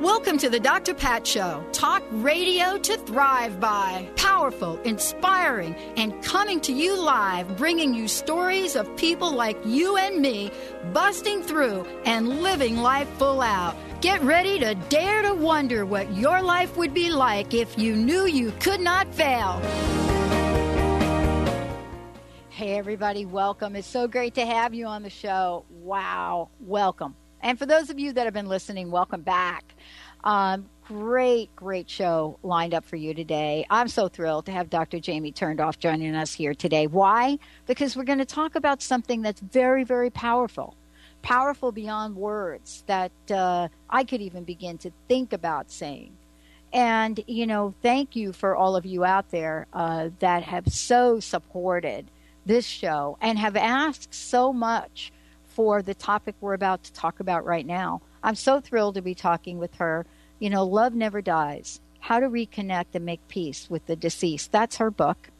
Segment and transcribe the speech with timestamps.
[0.00, 0.94] Welcome to the Dr.
[0.94, 1.66] Pat Show.
[1.72, 4.08] Talk radio to thrive by.
[4.14, 10.20] Powerful, inspiring, and coming to you live, bringing you stories of people like you and
[10.22, 10.52] me
[10.92, 13.74] busting through and living life full out.
[14.00, 18.24] Get ready to dare to wonder what your life would be like if you knew
[18.24, 19.60] you could not fail.
[22.50, 23.74] Hey, everybody, welcome.
[23.74, 25.64] It's so great to have you on the show.
[25.70, 27.16] Wow, welcome.
[27.40, 29.74] And for those of you that have been listening, welcome back.
[30.24, 33.64] Um, great, great show lined up for you today.
[33.70, 34.98] I'm so thrilled to have Dr.
[34.98, 36.86] Jamie Turndorf joining us here today.
[36.86, 37.38] Why?
[37.66, 40.76] Because we're going to talk about something that's very, very powerful.
[41.22, 46.16] Powerful beyond words that uh, I could even begin to think about saying.
[46.72, 51.20] And, you know, thank you for all of you out there uh, that have so
[51.20, 52.10] supported
[52.44, 55.12] this show and have asked so much
[55.58, 58.00] for the topic we're about to talk about right now.
[58.22, 60.06] I'm so thrilled to be talking with her.
[60.38, 64.52] You know, Love Never Dies How to Reconnect and Make Peace with the Deceased.
[64.52, 65.30] That's her book,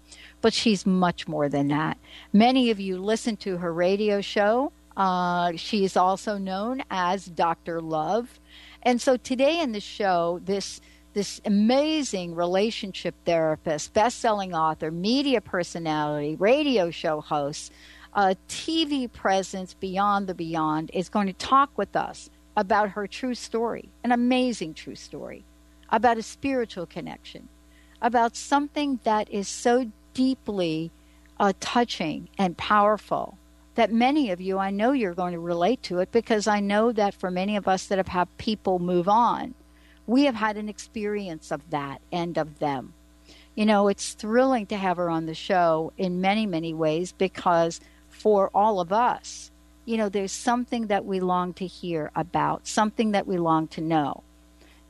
[0.41, 1.99] but she's much more than that.
[2.33, 4.73] Many of you listen to her radio show.
[4.97, 7.81] Uh, she is also known as Dr.
[7.81, 8.41] Love.
[8.83, 10.81] And so today in the show, this
[11.15, 17.73] this amazing relationship therapist, best-selling author, media personality, radio show host,
[18.15, 23.35] a TV presence beyond the beyond is going to talk with us about her true
[23.35, 25.45] story, an amazing true story,
[25.91, 27.49] about a spiritual connection,
[28.03, 30.91] about something that is so deeply
[31.39, 33.39] uh, touching and powerful
[33.77, 36.91] that many of you, I know you're going to relate to it because I know
[36.91, 39.55] that for many of us that have had people move on,
[40.09, 42.95] we have had an experience of that and of them.
[43.55, 47.81] You know, it's thrilling to have her on the show in many, many ways because
[48.29, 49.51] for all of us,
[49.87, 53.81] you know, there's something that we long to hear about, something that we long to
[53.81, 54.23] know.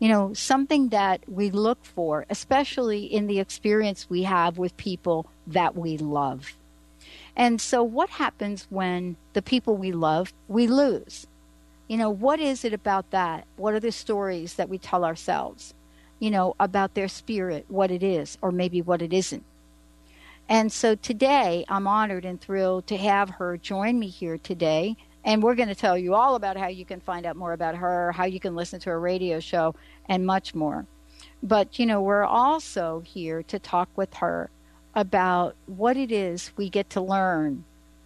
[0.00, 5.31] You know, something that we look for, especially in the experience we have with people
[5.47, 6.56] that we love.
[7.37, 11.28] And so, what happens when the people we love, we lose?
[11.87, 13.47] You know, what is it about that?
[13.54, 15.75] What are the stories that we tell ourselves,
[16.19, 19.44] you know, about their spirit, what it is, or maybe what it isn't?
[20.48, 24.97] And so today, I'm honored and thrilled to have her join me here today.
[25.25, 27.75] And we're going to tell you all about how you can find out more about
[27.75, 29.75] her, how you can listen to her radio show,
[30.09, 30.86] and much more.
[31.42, 34.48] But, you know, we're also here to talk with her
[34.94, 37.65] about what it is we get to learn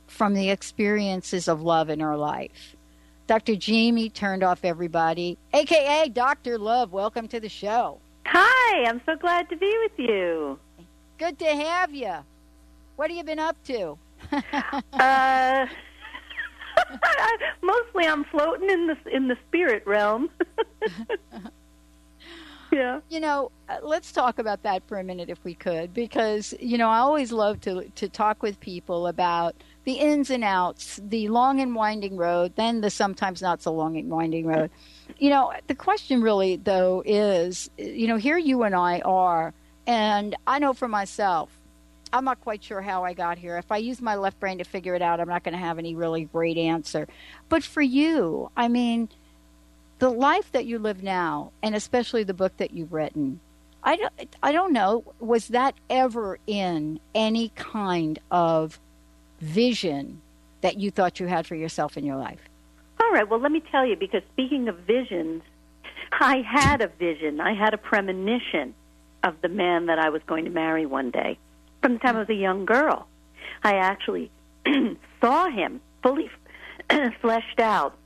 [0.08, 2.74] from the experiences of love in our life.
[3.28, 3.54] Dr.
[3.54, 6.58] Jamie Turndorf everybody, aka Dr.
[6.58, 6.92] Love.
[6.92, 8.00] Welcome to the show.
[8.26, 10.58] Hi, I'm so glad to be with you.
[11.18, 12.16] Good to have you.
[12.96, 13.98] What have you been up to?
[14.92, 15.66] uh,
[17.62, 20.30] mostly, I'm floating in the in the spirit realm.
[22.72, 23.00] yeah.
[23.08, 26.78] You know, uh, let's talk about that for a minute, if we could, because you
[26.78, 29.54] know I always love to to talk with people about
[29.84, 33.96] the ins and outs, the long and winding road, then the sometimes not so long
[33.96, 34.70] and winding road.
[35.18, 39.54] You know, the question really though is, you know, here you and I are,
[39.86, 41.50] and I know for myself
[42.12, 43.56] I'm not quite sure how I got here.
[43.56, 45.78] If I use my left brain to figure it out, I'm not going to have
[45.78, 47.08] any really great answer.
[47.48, 49.08] But for you, I mean,
[49.98, 53.40] the life that you live now, and especially the book that you've written,
[53.82, 58.78] I don't, I don't know, was that ever in any kind of
[59.40, 60.20] vision
[60.60, 62.40] that you thought you had for yourself in your life?
[63.00, 65.42] All right, well, let me tell you, because speaking of visions,
[66.12, 68.74] I had a vision, I had a premonition
[69.24, 71.38] of the man that I was going to marry one day
[71.82, 73.06] from the time I was a young girl.
[73.62, 74.30] I actually
[75.20, 76.30] saw him fully
[77.20, 77.96] fleshed out.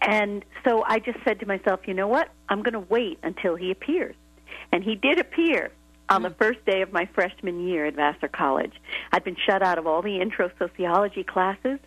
[0.00, 2.28] And so I just said to myself, you know what?
[2.48, 4.14] I'm going to wait until he appears.
[4.72, 5.70] And he did appear
[6.08, 6.34] on the hmm.
[6.38, 8.74] first day of my freshman year at Vassar College.
[9.12, 11.78] I'd been shut out of all the intro sociology classes,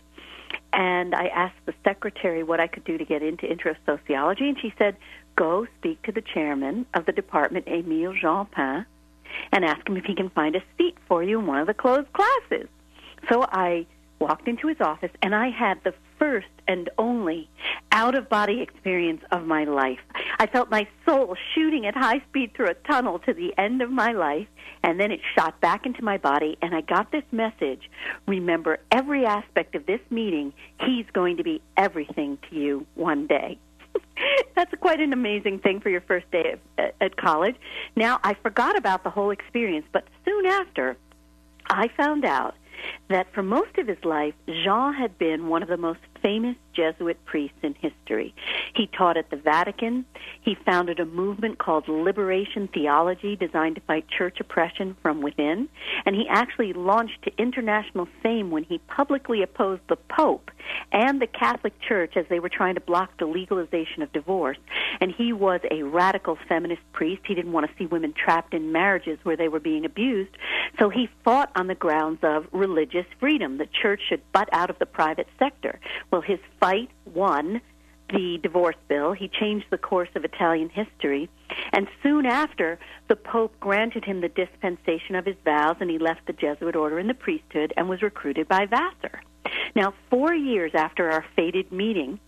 [0.72, 4.58] and I asked the secretary what I could do to get into intro sociology, and
[4.58, 4.96] she said,
[5.36, 8.86] go speak to the chairman of the department, Emile Jean Pin,
[9.52, 11.74] and ask him if he can find a seat for you in one of the
[11.74, 12.68] closed classes.
[13.28, 13.86] So I
[14.18, 17.48] walked into his office, and I had the first and only
[17.92, 19.98] out of body experience of my life.
[20.38, 23.90] I felt my soul shooting at high speed through a tunnel to the end of
[23.90, 24.48] my life,
[24.82, 27.90] and then it shot back into my body, and I got this message
[28.26, 30.52] remember every aspect of this meeting.
[30.80, 33.58] He's going to be everything to you one day.
[34.54, 37.56] That's quite an amazing thing for your first day at, at college.
[37.94, 40.96] Now, I forgot about the whole experience, but soon after,
[41.68, 42.54] I found out
[43.08, 47.22] that for most of his life, Jean had been one of the most famous Jesuit
[47.24, 48.34] priests in history.
[48.76, 50.04] He taught at the Vatican.
[50.42, 55.68] He founded a movement called Liberation Theology designed to fight church oppression from within.
[56.04, 60.50] And he actually launched to international fame when he publicly opposed the Pope
[60.92, 64.58] and the Catholic Church as they were trying to block the legalization of divorce.
[65.00, 67.22] And he was a radical feminist priest.
[67.26, 70.36] He didn't want to see women trapped in marriages where they were being abused.
[70.78, 73.56] So he fought on the grounds of religious freedom.
[73.56, 75.80] The church should butt out of the private sector.
[76.10, 77.62] Well, his fight won
[78.10, 79.12] the divorce bill.
[79.12, 81.28] He changed the course of Italian history.
[81.72, 86.26] And soon after, the Pope granted him the dispensation of his vows, and he left
[86.26, 89.22] the Jesuit order in the priesthood and was recruited by Vassar.
[89.74, 92.18] Now, four years after our fated meeting,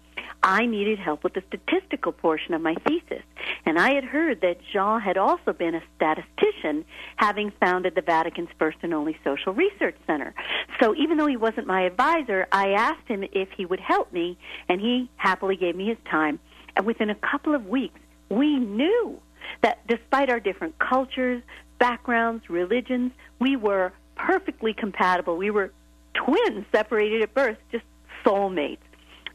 [0.43, 3.23] I needed help with the statistical portion of my thesis.
[3.67, 6.85] And I had heard that Jean had also been a statistician,
[7.17, 10.35] having founded the Vatican's first and only social research center.
[10.81, 14.38] So even though he wasn't my advisor, I asked him if he would help me,
[14.69, 16.38] and he happily gave me his time.
[16.76, 17.99] And within a couple of weeks,
[18.29, 19.20] we knew
[19.62, 21.43] that despite our different cultures,
[21.79, 25.37] backgrounds, religions, we were perfectly compatible.
[25.37, 25.73] We were
[26.14, 27.84] twins separated at birth, just
[28.25, 28.79] soulmates.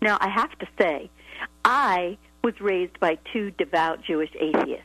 [0.03, 1.09] Now, I have to say,
[1.63, 4.83] I was raised by two devout Jewish atheists.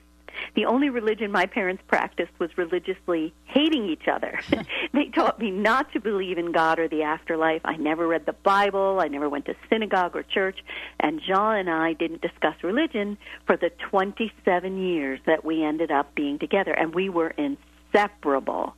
[0.54, 4.38] The only religion my parents practiced was religiously hating each other.
[4.92, 7.62] they taught me not to believe in God or the afterlife.
[7.64, 9.00] I never read the Bible.
[9.00, 10.60] I never went to synagogue or church.
[11.00, 16.14] And Jean and I didn't discuss religion for the 27 years that we ended up
[16.14, 16.70] being together.
[16.70, 18.76] And we were inseparable.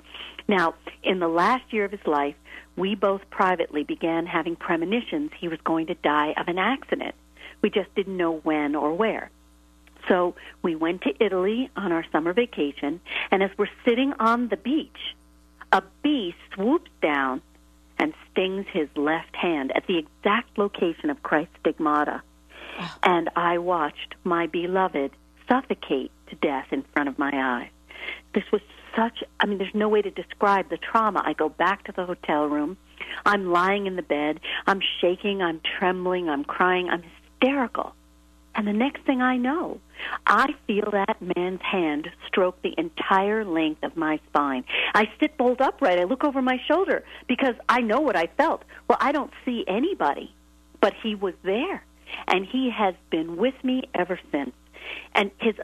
[0.49, 0.73] Now,
[1.03, 2.35] in the last year of his life,
[2.81, 7.15] we both privately began having premonitions he was going to die of an accident.
[7.61, 9.31] We just didn't know when or where.
[10.09, 13.01] So we went to Italy on our summer vacation,
[13.31, 15.15] and as we're sitting on the beach,
[15.73, 17.43] a bee swoops down
[17.99, 22.23] and stings his left hand at the exact location of Christ's stigmata.
[23.03, 25.11] And I watched my beloved
[25.47, 27.71] suffocate to death in front of my eyes.
[28.33, 28.63] This was
[28.97, 31.23] such, I mean, there's no way to describe the trauma.
[31.25, 32.77] I go back to the hotel room.
[33.25, 34.41] I'm lying in the bed.
[34.67, 35.43] I'm shaking.
[35.43, 36.29] I'm trembling.
[36.29, 36.89] I'm crying.
[36.89, 37.95] I'm hysterical.
[38.55, 39.81] And the next thing I know,
[40.27, 44.65] I feel that man's hand stroke the entire length of my spine.
[44.95, 45.99] I sit bolt upright.
[45.99, 48.65] I look over my shoulder because I know what I felt.
[48.89, 50.35] Well, I don't see anybody,
[50.81, 51.85] but he was there.
[52.27, 54.53] And he has been with me ever since.
[55.15, 55.55] And his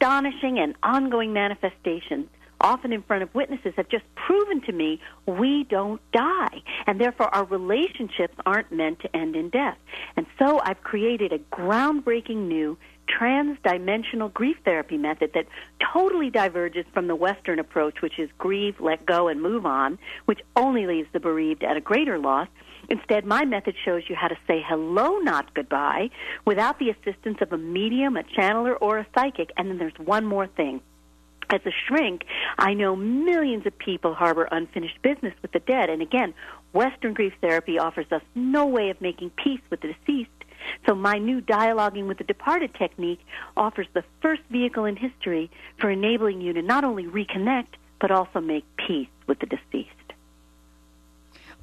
[0.00, 2.28] astonishing and ongoing manifestations
[2.60, 6.62] often in front of witnesses, have just proven to me we don't die.
[6.86, 9.78] And therefore, our relationships aren't meant to end in death.
[10.16, 12.78] And so I've created a groundbreaking new
[13.08, 15.46] trans-dimensional grief therapy method that
[15.92, 20.40] totally diverges from the Western approach, which is grieve, let go, and move on, which
[20.56, 22.48] only leaves the bereaved at a greater loss.
[22.88, 26.10] Instead, my method shows you how to say hello, not goodbye,
[26.44, 29.50] without the assistance of a medium, a channeler, or a psychic.
[29.56, 30.80] And then there's one more thing
[31.52, 32.24] as a shrink,
[32.58, 35.90] I know millions of people harbor unfinished business with the dead.
[35.90, 36.34] And again,
[36.72, 40.30] Western grief therapy offers us no way of making peace with the deceased.
[40.86, 43.20] So my new dialoguing with the departed technique
[43.56, 48.40] offers the first vehicle in history for enabling you to not only reconnect, but also
[48.40, 49.88] make peace with the deceased.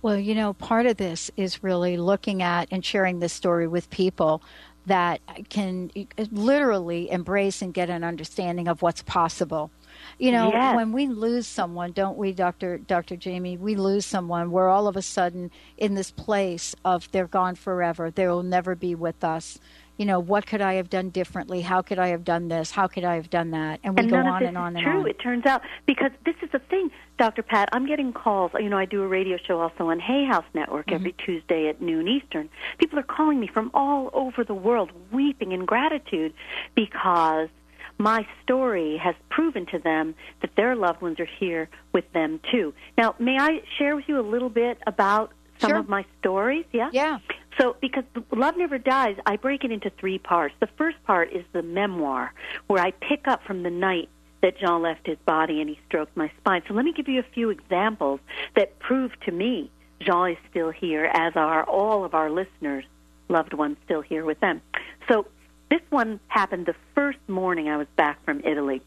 [0.01, 3.89] Well, you know, part of this is really looking at and sharing this story with
[3.89, 4.43] people
[4.87, 5.91] that can
[6.31, 9.69] literally embrace and get an understanding of what's possible.
[10.17, 10.75] You know, yes.
[10.75, 12.77] when we lose someone, don't we, Dr.
[12.77, 13.17] Dr.
[13.17, 13.57] Jamie?
[13.57, 14.51] We lose someone.
[14.51, 18.09] We're all of a sudden in this place of they're gone forever.
[18.09, 19.59] They will never be with us.
[19.97, 21.61] You know, what could I have done differently?
[21.61, 22.71] How could I have done this?
[22.71, 23.79] How could I have done that?
[23.83, 25.07] And we and go on and on and true, on.
[25.07, 27.41] It turns out because this is the thing, Dr.
[27.41, 27.69] Pat.
[27.71, 28.51] I'm getting calls.
[28.59, 30.95] You know, I do a radio show also on Hay House Network mm-hmm.
[30.95, 32.49] every Tuesday at noon Eastern.
[32.77, 36.33] People are calling me from all over the world, weeping in gratitude
[36.75, 37.49] because
[37.97, 42.73] my story has proven to them that their loved ones are here with them too.
[42.97, 45.79] Now, may I share with you a little bit about some sure.
[45.79, 46.65] of my stories?
[46.71, 46.89] Yeah.
[46.93, 47.19] Yeah.
[47.59, 50.53] So, because Love Never Dies, I break it into three parts.
[50.59, 52.33] The first part is the memoir,
[52.67, 54.09] where I pick up from the night
[54.41, 56.61] that Jean left his body and he stroked my spine.
[56.67, 58.19] So, let me give you a few examples
[58.55, 62.85] that prove to me Jean is still here, as are all of our listeners,
[63.29, 64.61] loved ones still here with them.
[65.07, 65.25] So,
[65.69, 68.81] this one happened the first morning I was back from Italy.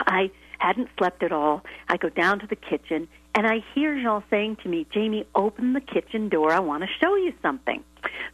[0.00, 1.62] I hadn't slept at all.
[1.88, 5.72] I go down to the kitchen and I hear Jean saying to me, Jamie, open
[5.72, 6.52] the kitchen door.
[6.52, 7.82] I want to show you something.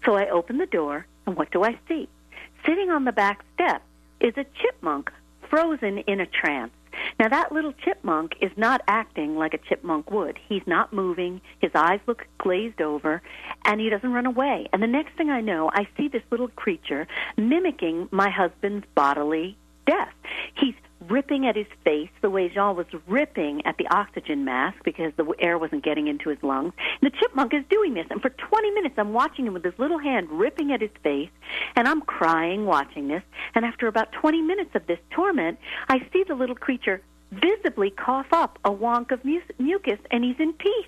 [0.04, 2.08] So I open the door, and what do I see?
[2.64, 3.82] Sitting on the back step
[4.20, 5.12] is a chipmunk
[5.48, 6.72] frozen in a trance.
[7.20, 10.38] Now, that little chipmunk is not acting like a chipmunk would.
[10.48, 11.42] He's not moving.
[11.60, 13.20] His eyes look glazed over,
[13.64, 14.68] and he doesn't run away.
[14.72, 19.58] And the next thing I know, I see this little creature mimicking my husband's bodily
[19.86, 20.12] death.
[20.54, 20.74] He's
[21.08, 25.32] ripping at his face the way Jean was ripping at the oxygen mask because the
[25.38, 26.72] air wasn't getting into his lungs.
[27.00, 29.78] And the chipmunk is doing this, and for 20 minutes I'm watching him with his
[29.78, 31.30] little hand ripping at his face,
[31.76, 33.22] and I'm crying watching this.
[33.54, 38.32] And after about 20 minutes of this torment, I see the little creature visibly cough
[38.32, 40.86] up a wonk of mucus, and he's in peace.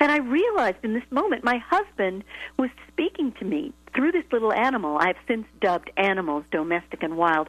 [0.00, 2.22] And I realized in this moment my husband
[2.56, 7.48] was speaking to me through this little animal I've since dubbed animals, domestic and wild,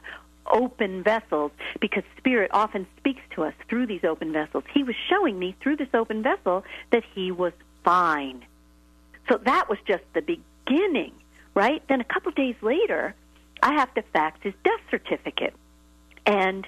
[0.50, 4.64] open vessels because Spirit often speaks to us through these open vessels.
[4.74, 7.54] He was showing me through this open vessel that he was
[7.84, 8.46] fine.
[9.30, 11.14] So that was just the beginning,
[11.54, 11.84] right?
[11.88, 13.16] Then a couple days later,
[13.62, 15.54] I have to fax his death certificate.
[16.30, 16.68] And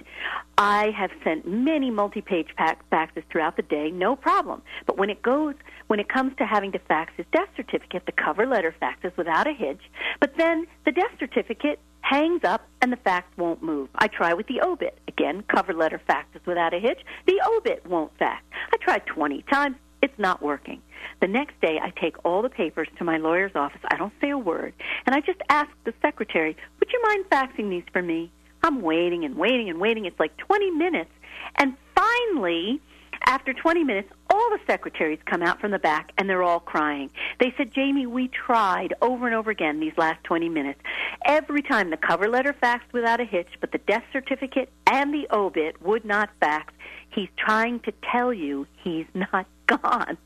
[0.58, 4.60] I have sent many multi-page faxes throughout the day, no problem.
[4.86, 5.54] But when it goes,
[5.86, 9.46] when it comes to having to fax his death certificate, the cover letter faxes without
[9.46, 9.80] a hitch.
[10.18, 13.88] But then the death certificate hangs up and the fax won't move.
[13.94, 14.98] I try with the obit.
[15.06, 16.98] Again, cover letter faxes without a hitch.
[17.28, 18.42] The obit won't fax.
[18.72, 19.76] I tried 20 times.
[20.02, 20.82] It's not working.
[21.20, 23.80] The next day, I take all the papers to my lawyer's office.
[23.92, 24.74] I don't say a word.
[25.06, 28.32] And I just ask the secretary, would you mind faxing these for me?
[28.62, 30.04] I'm waiting and waiting and waiting.
[30.04, 31.10] It's like 20 minutes.
[31.56, 32.80] And finally,
[33.26, 37.10] after 20 minutes, all the secretaries come out from the back and they're all crying.
[37.40, 40.80] They said, Jamie, we tried over and over again these last 20 minutes.
[41.24, 45.26] Every time the cover letter faxed without a hitch, but the death certificate and the
[45.30, 46.72] obit would not fax.
[47.10, 50.18] He's trying to tell you he's not gone.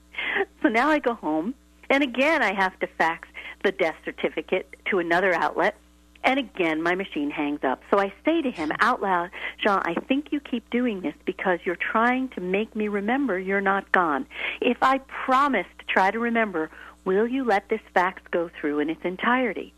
[0.62, 1.55] So now I go home,
[1.90, 3.28] and again I have to fax
[3.64, 5.76] the death certificate to another outlet
[6.25, 7.83] and again, my machine hangs up.
[7.91, 11.61] So I say to him out loud, Jean, I think you keep doing this because
[11.65, 14.27] you're trying to make me remember you're not gone.
[14.61, 16.71] If I promise to try to remember,
[17.05, 19.73] will you let this fax go through in its entirety?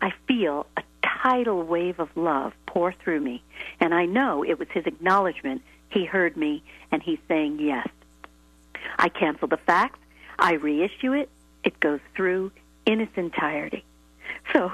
[0.00, 3.42] I feel a tidal wave of love pour through me,
[3.80, 5.62] and I know it was his acknowledgement.
[5.88, 7.88] He heard me, and he's saying yes.
[8.98, 9.98] I cancel the fax.
[10.38, 11.30] I reissue it.
[11.62, 12.52] It goes through
[12.84, 13.84] in its entirety.
[14.52, 14.70] So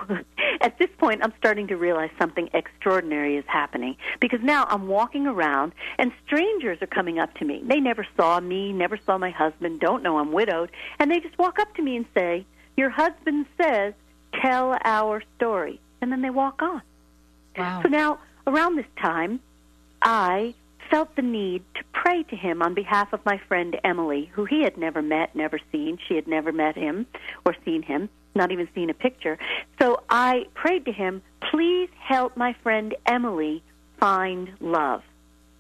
[0.60, 5.26] at this point, I'm starting to realize something extraordinary is happening because now I'm walking
[5.26, 7.62] around and strangers are coming up to me.
[7.64, 11.38] They never saw me, never saw my husband, don't know I'm widowed, and they just
[11.38, 12.44] walk up to me and say,
[12.76, 13.94] Your husband says,
[14.34, 15.80] tell our story.
[16.00, 16.82] And then they walk on.
[17.56, 17.82] Wow.
[17.82, 19.40] So now, around this time,
[20.02, 20.54] I
[20.90, 24.62] felt the need to pray to him on behalf of my friend Emily, who he
[24.62, 25.98] had never met, never seen.
[26.08, 27.06] She had never met him
[27.44, 29.38] or seen him not even seen a picture.
[29.80, 33.62] So I prayed to him, please help my friend Emily
[33.98, 35.02] find love.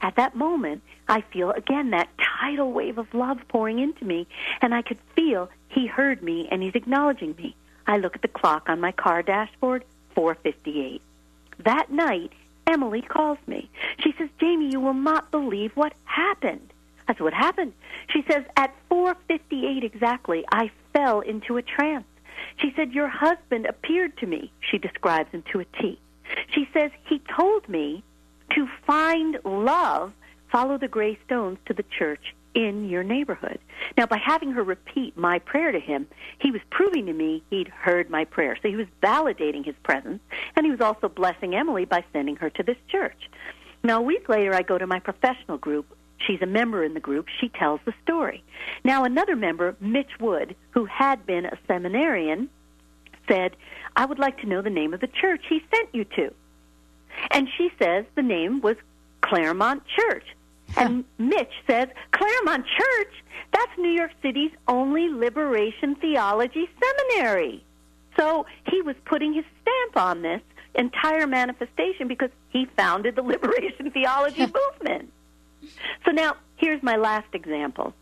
[0.02, 4.26] At that moment, I feel again that tidal wave of love pouring into me,
[4.62, 7.54] and I could feel he heard me and he's acknowledging me.
[7.86, 9.84] I look at the clock on my car dashboard,
[10.14, 11.02] 4:58.
[11.58, 12.32] That night,
[12.66, 13.68] Emily calls me.
[13.98, 16.72] She says, "Jamie, you will not believe what happened."
[17.06, 17.72] That's "What happened?"
[18.08, 22.06] She says, "At 4:58 exactly, I fell into a trance.
[22.58, 25.98] She said, Your husband appeared to me, she describes him to a T.
[26.50, 28.02] She says, He told me
[28.54, 30.12] to find love,
[30.50, 33.58] follow the gray stones to the church in your neighborhood.
[33.96, 36.06] Now, by having her repeat my prayer to him,
[36.40, 38.56] he was proving to me he'd heard my prayer.
[38.60, 40.20] So he was validating his presence,
[40.56, 43.30] and he was also blessing Emily by sending her to this church.
[43.82, 45.86] Now, a week later, I go to my professional group
[46.26, 47.26] She's a member in the group.
[47.40, 48.42] She tells the story.
[48.84, 52.48] Now, another member, Mitch Wood, who had been a seminarian,
[53.28, 53.56] said,
[53.96, 56.32] I would like to know the name of the church he sent you to.
[57.30, 58.76] And she says the name was
[59.22, 60.24] Claremont Church.
[60.76, 63.24] And Mitch says, Claremont Church?
[63.52, 67.64] That's New York City's only liberation theology seminary.
[68.16, 70.40] So he was putting his stamp on this
[70.76, 74.46] entire manifestation because he founded the liberation theology
[74.80, 75.12] movement.
[76.04, 77.94] So now, here's my last example.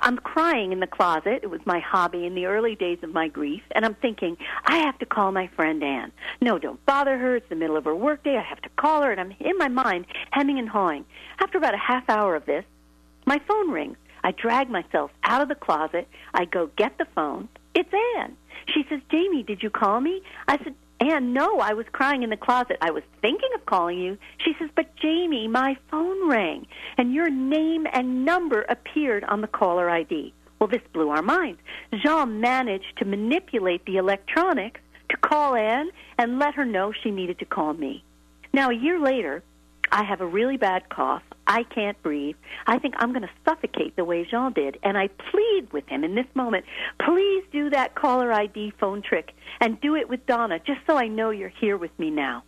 [0.00, 1.40] I'm crying in the closet.
[1.42, 3.62] It was my hobby in the early days of my grief.
[3.72, 6.12] And I'm thinking, I have to call my friend Anne.
[6.40, 7.36] No, don't bother her.
[7.36, 8.36] It's the middle of her workday.
[8.36, 9.12] I have to call her.
[9.12, 11.04] And I'm in my mind hemming and hawing.
[11.38, 12.64] After about a half hour of this,
[13.26, 13.96] my phone rings.
[14.24, 16.08] I drag myself out of the closet.
[16.34, 17.48] I go get the phone.
[17.74, 18.36] It's Anne.
[18.66, 20.22] She says, Jamie, did you call me?
[20.48, 22.76] I said, Anne, no, I was crying in the closet.
[22.80, 24.16] I was thinking of calling you.
[24.38, 26.66] She says, But Jamie, my phone rang,
[26.96, 30.32] and your name and number appeared on the caller ID.
[30.60, 31.60] Well, this blew our minds.
[31.92, 37.40] Jean managed to manipulate the electronics to call Anne and let her know she needed
[37.40, 38.04] to call me.
[38.52, 39.42] Now, a year later,
[39.90, 41.24] I have a really bad cough.
[41.52, 42.36] I can't breathe.
[42.66, 44.78] I think I'm going to suffocate the way Jean did.
[44.82, 46.64] And I plead with him in this moment,
[46.98, 51.08] please do that caller ID phone trick and do it with Donna, just so I
[51.08, 52.42] know you're here with me now.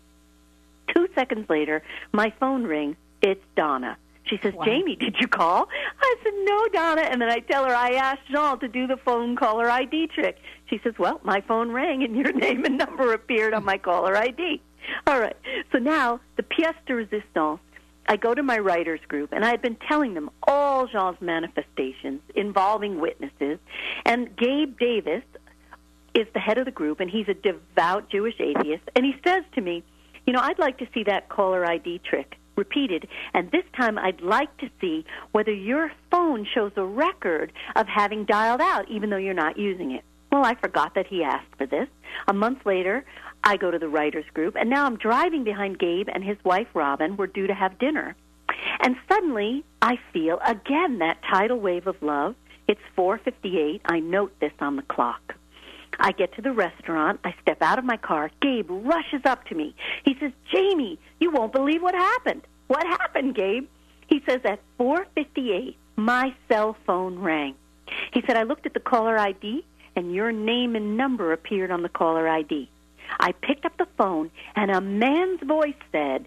[0.95, 1.83] Two seconds later,
[2.13, 2.97] my phone rings.
[3.21, 3.99] It's Donna.
[4.25, 4.65] She says, wow.
[4.65, 5.69] Jamie, did you call?
[6.01, 7.03] I said, no, Donna.
[7.03, 10.39] And then I tell her I asked Jean to do the phone caller ID trick.
[10.71, 14.17] She says, well, my phone rang and your name and number appeared on my caller
[14.17, 14.63] ID.
[15.07, 15.37] All right.
[15.73, 17.59] So now the pièce de résistance.
[18.07, 22.21] I go to my writers group, and I had been telling them all Jean's manifestations
[22.35, 23.59] involving witnesses.
[24.05, 25.25] And Gabe Davis
[26.15, 28.85] is the head of the group, and he's a devout Jewish atheist.
[28.95, 29.83] And he says to me,
[30.27, 33.09] "You know, I'd like to see that caller ID trick." repeated.
[33.33, 38.25] And this time I'd like to see whether your phone shows a record of having
[38.25, 40.05] dialed out, even though you're not using it.
[40.31, 41.89] Well, I forgot that he asked for this.
[42.27, 43.05] A month later,
[43.47, 46.69] I go to the writers group, and now I'm driving behind Gabe and his wife
[46.73, 47.17] Robin.
[47.17, 48.17] We're due to have dinner.
[48.81, 52.35] And suddenly, I feel again that tidal wave of love.
[52.67, 53.83] It's 4:58.
[53.85, 55.35] I note this on the clock.
[56.01, 57.21] I get to the restaurant.
[57.23, 58.31] I step out of my car.
[58.41, 59.75] Gabe rushes up to me.
[60.05, 63.67] He says, "Jamie, you won't believe what happened." What happened, Gabe?
[64.07, 67.55] He says at 4:58, my cell phone rang.
[68.13, 71.83] He said I looked at the caller ID and your name and number appeared on
[71.83, 72.69] the caller ID.
[73.21, 76.27] I picked up the phone, and a man's voice said,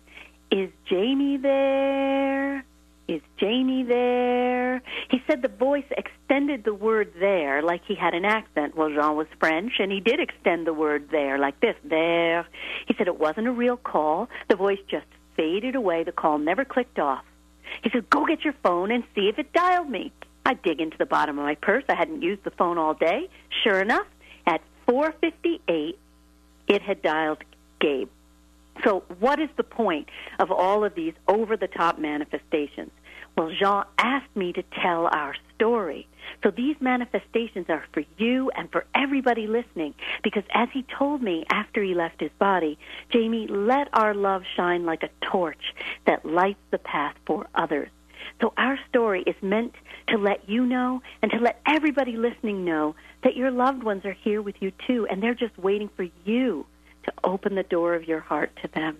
[0.51, 2.63] Is Jamie there?
[3.07, 4.81] Is Jamie there?
[5.09, 8.75] He said the voice extended the word there like he had an accent.
[8.75, 12.45] Well, Jean was French, and he did extend the word there like this, there.
[12.85, 14.27] He said it wasn't a real call.
[14.49, 15.05] The voice just
[15.37, 16.03] faded away.
[16.03, 17.23] The call never clicked off.
[17.81, 20.11] He said, Go get your phone and see if it dialed me.
[20.45, 21.83] I dig into the bottom of my purse.
[21.89, 23.29] I hadn't used the phone all day.
[23.63, 24.07] Sure enough,
[24.45, 25.95] at 4:58,
[26.67, 27.43] it had dialed
[27.79, 28.09] Gabe.
[28.83, 32.91] So, what is the point of all of these over the top manifestations?
[33.35, 36.07] Well, Jean asked me to tell our story.
[36.43, 41.45] So, these manifestations are for you and for everybody listening because, as he told me
[41.49, 42.77] after he left his body,
[43.11, 45.73] Jamie, let our love shine like a torch
[46.05, 47.89] that lights the path for others.
[48.41, 49.73] So, our story is meant
[50.07, 54.13] to let you know and to let everybody listening know that your loved ones are
[54.13, 56.65] here with you too, and they're just waiting for you
[57.03, 58.97] to open the door of your heart to them.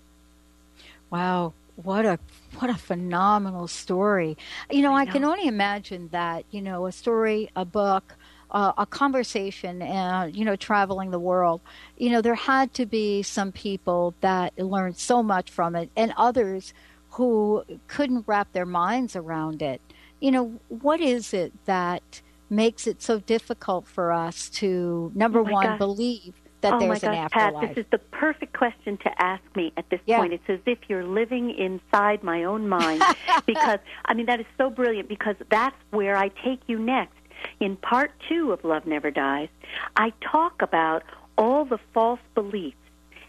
[1.10, 2.20] Wow, what a
[2.60, 4.38] what a phenomenal story.
[4.70, 5.10] You know, I, know.
[5.10, 8.15] I can only imagine that, you know, a story, a book,
[8.52, 11.60] uh, a conversation and you know traveling the world
[11.98, 16.13] you know there had to be some people that learned so much from it and
[16.15, 16.74] others
[17.12, 19.82] who couldn't wrap their minds around it
[20.19, 25.43] you know what is it that makes it so difficult for us to number oh
[25.43, 25.77] one gosh.
[25.77, 27.67] believe that oh there's my gosh, an afterlife.
[27.67, 30.17] Pat, this is the perfect question to ask me at this yeah.
[30.17, 30.34] point.
[30.34, 33.03] It's as if you're living inside my own mind
[33.45, 37.13] because I mean that is so brilliant because that's where I take you next.
[37.60, 39.49] In part 2 of Love Never Dies,
[39.95, 41.03] I talk about
[41.38, 42.77] all the false beliefs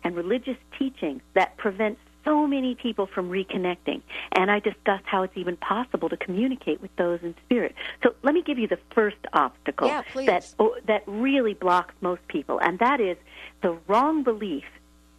[0.02, 1.98] and religious teachings that prevent
[2.28, 4.02] so many people from reconnecting.
[4.32, 7.74] And I discussed how it's even possible to communicate with those in spirit.
[8.02, 12.26] So let me give you the first obstacle yeah, that oh, that really blocks most
[12.28, 13.16] people, and that is
[13.62, 14.64] the wrong belief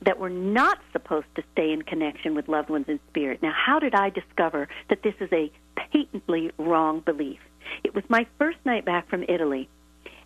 [0.02, 3.41] that we're not supposed to stay in connection with loved ones in spirit.
[3.41, 7.39] Now, how did I discover that this is a patently wrong belief?
[7.84, 9.67] It was my first night back from Italy,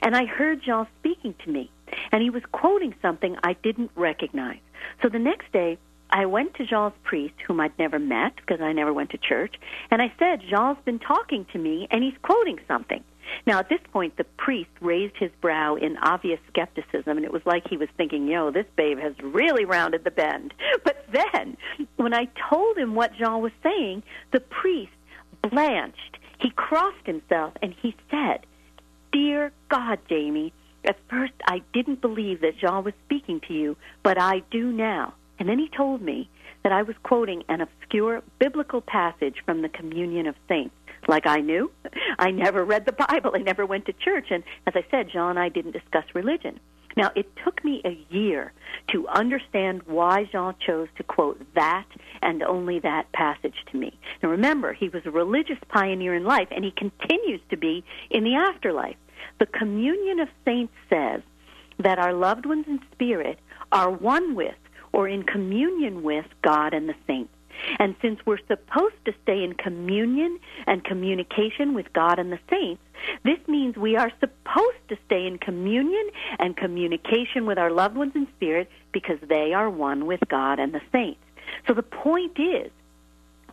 [0.01, 1.71] and I heard Jean speaking to me,
[2.11, 4.59] and he was quoting something I didn't recognize.
[5.01, 5.77] So the next day,
[6.13, 9.55] I went to Jean's priest, whom I'd never met because I never went to church,
[9.89, 13.03] and I said, Jean's been talking to me and he's quoting something.
[13.47, 17.41] Now, at this point, the priest raised his brow in obvious skepticism, and it was
[17.45, 20.53] like he was thinking, yo, this babe has really rounded the bend.
[20.83, 21.57] But then,
[21.95, 24.91] when I told him what Jean was saying, the priest
[25.41, 26.17] blanched.
[26.39, 28.45] He crossed himself and he said,
[29.11, 30.53] Dear God, Jamie,
[30.85, 35.13] at first I didn't believe that Jean was speaking to you, but I do now.
[35.43, 36.29] And then he told me
[36.63, 40.73] that I was quoting an obscure biblical passage from the Communion of Saints.
[41.05, 41.69] Like I knew.
[42.17, 43.31] I never read the Bible.
[43.35, 44.27] I never went to church.
[44.29, 46.61] And as I said, Jean and I didn't discuss religion.
[46.95, 48.53] Now, it took me a year
[48.93, 51.87] to understand why Jean chose to quote that
[52.21, 53.99] and only that passage to me.
[54.21, 58.23] Now, remember, he was a religious pioneer in life, and he continues to be in
[58.23, 58.95] the afterlife.
[59.41, 61.21] The Communion of Saints says
[61.79, 63.39] that our loved ones in spirit
[63.73, 64.55] are one with
[64.93, 67.33] or in communion with God and the saints.
[67.79, 72.81] And since we're supposed to stay in communion and communication with God and the saints,
[73.23, 78.13] this means we are supposed to stay in communion and communication with our loved ones
[78.15, 81.19] in spirit because they are one with God and the saints.
[81.67, 82.71] So the point is,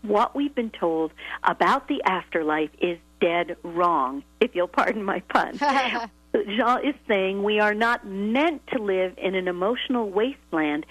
[0.03, 1.12] what we've been told
[1.44, 5.59] about the afterlife is dead wrong, if you'll pardon my pun.
[6.33, 10.87] Jean is saying we are not meant to live in an emotional wasteland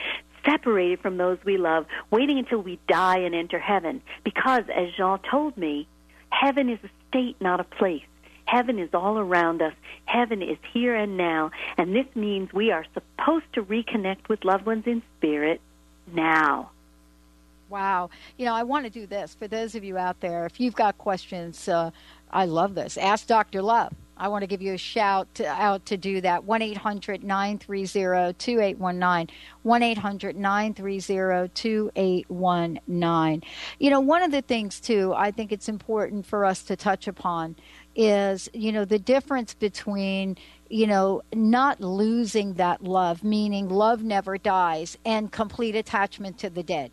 [0.45, 4.01] separated from those we love, waiting until we die and enter heaven.
[4.23, 5.87] Because, as Jean told me,
[6.29, 8.03] heaven is a state, not a place.
[8.45, 9.73] Heaven is all around us.
[10.05, 11.51] Heaven is here and now.
[11.77, 15.61] And this means we are supposed to reconnect with loved ones in spirit
[16.11, 16.71] now.
[17.69, 18.09] Wow.
[18.37, 20.47] You know, I want to do this for those of you out there.
[20.47, 21.91] If you've got questions, uh,
[22.31, 22.97] I love this.
[22.97, 23.61] Ask Dr.
[23.61, 23.93] Love.
[24.19, 26.43] I want to give you a shout to, out to do that.
[26.43, 29.35] 1 800 930 2819.
[29.63, 33.49] 1 800 930 2819.
[33.79, 37.07] You know, one of the things, too, I think it's important for us to touch
[37.07, 37.55] upon
[37.95, 40.37] is, you know, the difference between,
[40.69, 46.63] you know, not losing that love, meaning love never dies, and complete attachment to the
[46.63, 46.91] dead.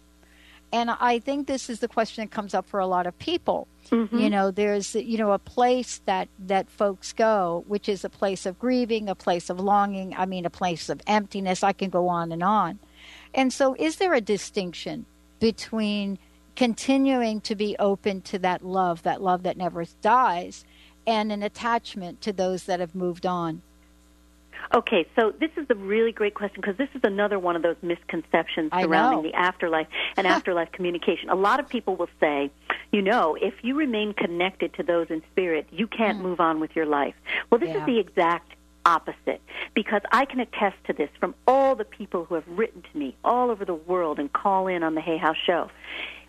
[0.72, 3.66] And I think this is the question that comes up for a lot of people.
[3.90, 4.18] Mm-hmm.
[4.18, 8.46] You know, there's you know a place that that folks go, which is a place
[8.46, 10.14] of grieving, a place of longing.
[10.16, 11.62] I mean, a place of emptiness.
[11.62, 12.79] I can go on and on.
[13.35, 15.07] And so, is there a distinction
[15.40, 16.18] between
[16.55, 20.64] continuing to be open to that love, that love that never dies,
[21.07, 23.62] and an attachment to those that have moved on?
[24.74, 27.76] Okay, so this is a really great question because this is another one of those
[27.82, 31.30] misconceptions surrounding the afterlife and afterlife communication.
[31.30, 32.50] A lot of people will say,
[32.92, 36.22] you know, if you remain connected to those in spirit, you can't mm.
[36.22, 37.14] move on with your life.
[37.50, 37.80] Well, this yeah.
[37.80, 38.52] is the exact
[38.84, 39.42] opposite
[39.74, 43.16] because I can attest to this from all the people who have written to me
[43.24, 45.68] all over the world and call in on the Hay House show.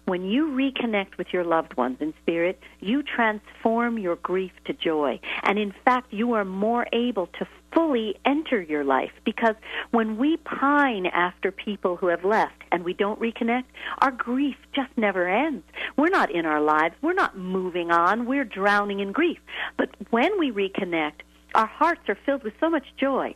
[0.08, 5.20] When you reconnect with your loved ones in spirit, you transform your grief to joy.
[5.44, 9.56] And in fact, you are more able to fully enter your life because
[9.92, 13.66] when we pine after people who have left and we don't reconnect,
[13.98, 15.66] our grief just never ends.
[15.98, 16.96] We're not in our lives.
[17.02, 18.26] We're not moving on.
[18.26, 19.40] We're drowning in grief.
[19.76, 21.20] But when we reconnect,
[21.54, 23.36] our hearts are filled with so much joy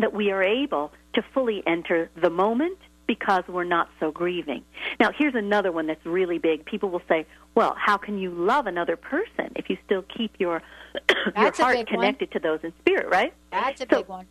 [0.00, 2.78] that we are able to fully enter the moment
[3.12, 4.64] because we're not so grieving.
[4.98, 6.64] Now, here's another one that's really big.
[6.64, 10.62] People will say, well, how can you love another person if you still keep your,
[11.36, 12.32] your heart connected one.
[12.32, 13.34] to those in spirit, right?
[13.50, 14.26] That's a so, big one.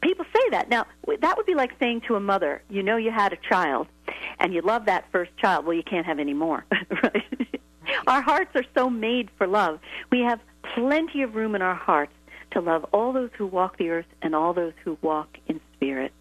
[0.00, 0.70] People say that.
[0.70, 0.86] Now,
[1.20, 3.86] that would be like saying to a mother, you know you had a child
[4.38, 5.66] and you love that first child.
[5.66, 6.64] Well, you can't have any more,
[7.02, 7.60] right?
[8.06, 9.78] Our hearts are so made for love.
[10.10, 10.40] We have
[10.74, 12.12] plenty of room in our hearts
[12.52, 16.12] to love all those who walk the earth and all those who walk in spirit.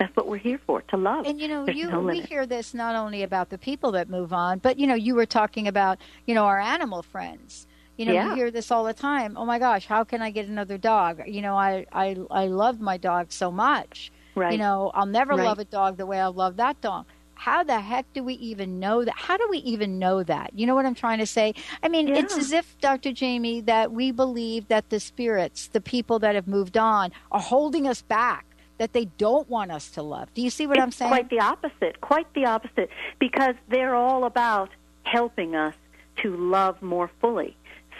[0.00, 1.26] That's what we're here for, to love.
[1.26, 4.08] And you know, There's you no we hear this not only about the people that
[4.08, 7.66] move on, but you know, you were talking about, you know, our animal friends.
[7.98, 8.30] You know, yeah.
[8.30, 9.36] you hear this all the time.
[9.36, 11.20] Oh my gosh, how can I get another dog?
[11.26, 14.10] You know, I I I love my dog so much.
[14.34, 14.52] Right.
[14.52, 15.44] You know, I'll never right.
[15.44, 17.04] love a dog the way I love that dog.
[17.34, 19.14] How the heck do we even know that?
[19.14, 20.52] How do we even know that?
[20.54, 21.54] You know what I'm trying to say?
[21.82, 22.20] I mean, yeah.
[22.20, 23.12] it's as if, Dr.
[23.12, 27.86] Jamie, that we believe that the spirits, the people that have moved on, are holding
[27.86, 28.44] us back
[28.80, 30.32] that they don't want us to love.
[30.32, 31.10] Do you see what it's I'm saying?
[31.10, 32.00] Quite the opposite.
[32.00, 32.88] Quite the opposite.
[33.18, 34.70] Because they're all about
[35.02, 35.74] helping us
[36.22, 37.54] to love more fully.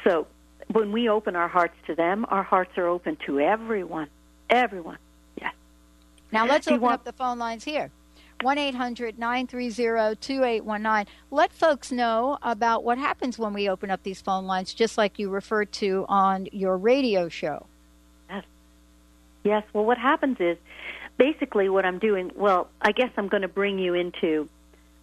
[0.04, 0.26] So
[0.72, 4.08] when we open our hearts to them, our hearts are open to everyone.
[4.48, 4.96] Everyone.
[5.38, 5.52] Yes.
[6.32, 7.90] Now let's open want- up the phone lines here.
[8.40, 11.12] 1 800 930 2819.
[11.30, 15.18] Let folks know about what happens when we open up these phone lines, just like
[15.18, 17.66] you referred to on your radio show.
[19.44, 19.64] Yes.
[19.72, 20.56] Well, what happens is
[21.18, 24.48] basically what I'm doing, well, I guess I'm going to bring you into,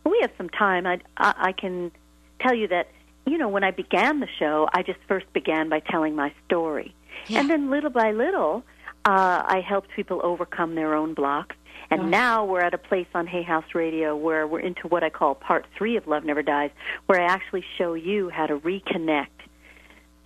[0.04, 0.86] well, we have some time.
[0.86, 1.92] I, I, I can
[2.40, 2.88] tell you that,
[3.26, 6.94] you know, when I began the show, I just first began by telling my story.
[7.28, 7.42] Yeah.
[7.42, 8.64] And then little by little,
[9.06, 11.56] uh, I helped people overcome their own blocks.
[11.90, 12.06] And oh.
[12.06, 15.36] now we're at a place on Hay House Radio where we're into what I call
[15.36, 16.72] part three of Love Never Dies,
[17.06, 19.28] where I actually show you how to reconnect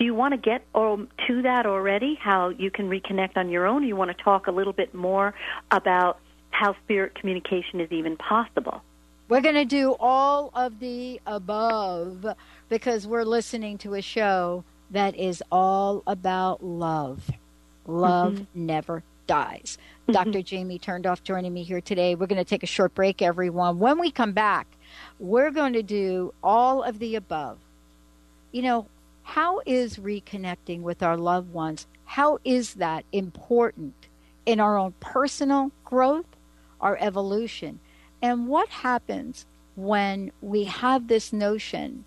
[0.02, 3.84] do you want to get to that already, how you can reconnect on your own?
[3.84, 5.36] Or you want to talk a little bit more
[5.70, 6.18] about
[6.50, 8.82] how spirit communication is even possible?
[9.30, 12.26] We're going to do all of the above
[12.68, 17.30] because we're listening to a show that is all about love.
[17.86, 18.66] Love mm-hmm.
[18.66, 19.78] never dies.
[20.08, 20.14] Mm-hmm.
[20.14, 20.42] Dr.
[20.42, 22.16] Jamie Turndorf joining me here today.
[22.16, 23.78] We're going to take a short break, everyone.
[23.78, 24.66] When we come back,
[25.20, 27.60] we're going to do all of the above.
[28.52, 28.88] You know,
[29.24, 31.88] how is reconnecting with our loved ones?
[32.06, 33.94] How is that important
[34.46, 36.26] in our own personal growth,
[36.80, 37.80] our evolution?
[38.22, 42.04] And what happens when we have this notion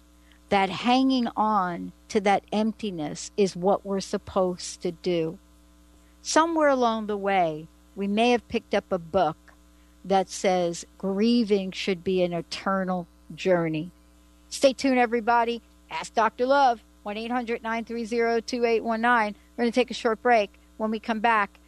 [0.50, 5.38] that hanging on to that emptiness is what we're supposed to do?
[6.22, 9.36] Somewhere along the way, we may have picked up a book
[10.04, 13.90] that says grieving should be an eternal journey.
[14.50, 15.62] Stay tuned, everybody.
[15.90, 16.46] Ask Dr.
[16.46, 19.36] Love, 1 800 930 2819.
[19.56, 20.50] We're going to take a short break.
[20.78, 21.60] When we come back,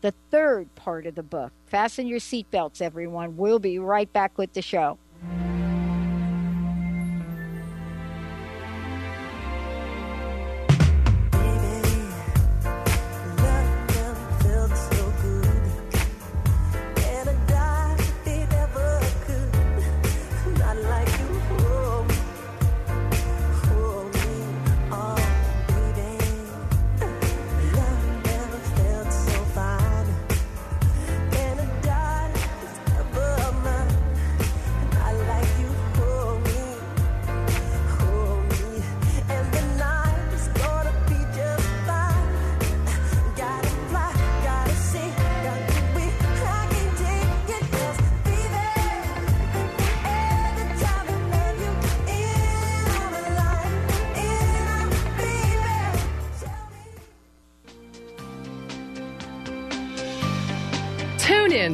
[0.00, 1.52] the third part of the book.
[1.66, 3.36] Fasten your seatbelts, everyone.
[3.36, 4.98] We'll be right back with the show.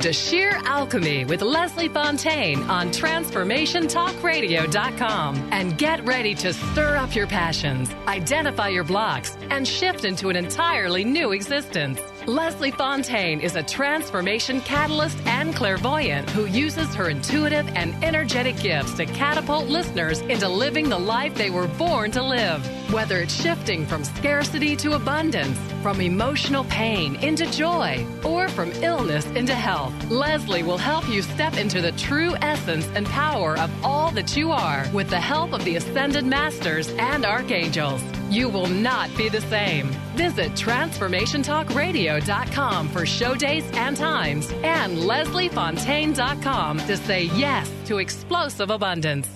[0.07, 7.27] To Sheer Alchemy with Leslie Fontaine on TransformationTalkRadio.com and get ready to stir up your
[7.27, 12.01] passions, identify your blocks, and shift into an entirely new existence.
[12.25, 18.95] Leslie Fontaine is a transformation catalyst and clairvoyant who uses her intuitive and energetic gifts
[18.95, 22.64] to catapult listeners into living the life they were born to live.
[22.90, 29.27] Whether it's shifting from scarcity to abundance, from emotional pain into joy, or from illness
[29.27, 34.12] into health, Leslie will help you step into the true essence and power of all
[34.12, 38.01] that you are with the help of the Ascended Masters and Archangels.
[38.31, 39.88] You will not be the same.
[40.14, 49.36] Visit TransformationTalkRadio.com for show dates and times and LeslieFontaine.com to say yes to explosive abundance.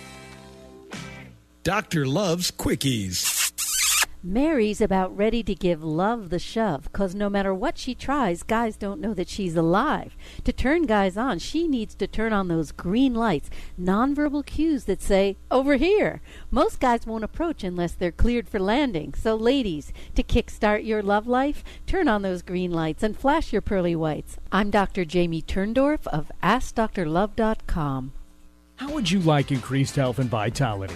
[1.63, 3.53] Doctor loves quickies.
[4.23, 8.75] Mary's about ready to give love the shove because no matter what she tries, guys
[8.75, 10.17] don't know that she's alive.
[10.43, 15.03] To turn guys on, she needs to turn on those green lights, nonverbal cues that
[15.03, 16.19] say, over here.
[16.49, 19.13] Most guys won't approach unless they're cleared for landing.
[19.13, 23.61] So, ladies, to kickstart your love life, turn on those green lights and flash your
[23.61, 24.37] pearly whites.
[24.51, 25.05] I'm Dr.
[25.05, 28.13] Jamie Turndorf of AskDoctorLove.com.
[28.77, 30.95] How would you like increased health and vitality?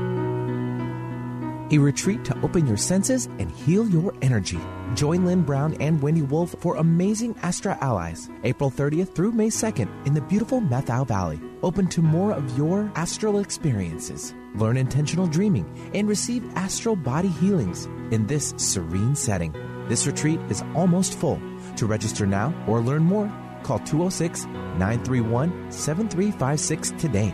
[1.71, 4.59] a retreat to open your senses and heal your energy.
[4.93, 10.05] Join Lynn Brown and Wendy Wolf for Amazing Astra Allies, April 30th through May 2nd
[10.05, 11.39] in the beautiful Methow Valley.
[11.63, 14.33] Open to more of your astral experiences.
[14.55, 19.53] Learn intentional dreaming and receive astral body healings in this serene setting.
[19.87, 21.41] This retreat is almost full.
[21.77, 23.31] To register now or learn more,
[23.63, 27.33] call 206 931 7356 today.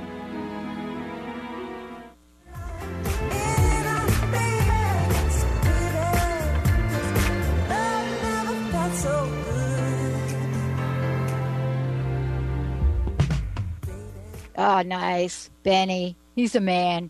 [14.58, 15.50] Oh, nice.
[15.64, 16.18] Benny.
[16.36, 17.10] He's a man.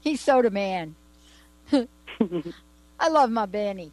[0.00, 0.94] He's so the man.
[1.72, 1.88] I
[3.08, 3.90] love my Benny.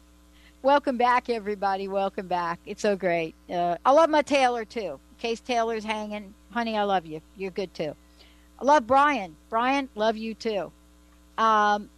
[0.62, 1.88] Welcome back, everybody.
[1.88, 2.60] Welcome back.
[2.66, 3.34] It's so great.
[3.48, 5.00] Uh, I love my Taylor, too.
[5.18, 7.22] Case Taylor's hanging, honey, I love you.
[7.36, 7.94] You're good, too.
[8.60, 9.36] I love Brian.
[9.48, 10.70] Brian, love you, too.
[11.38, 11.88] Um,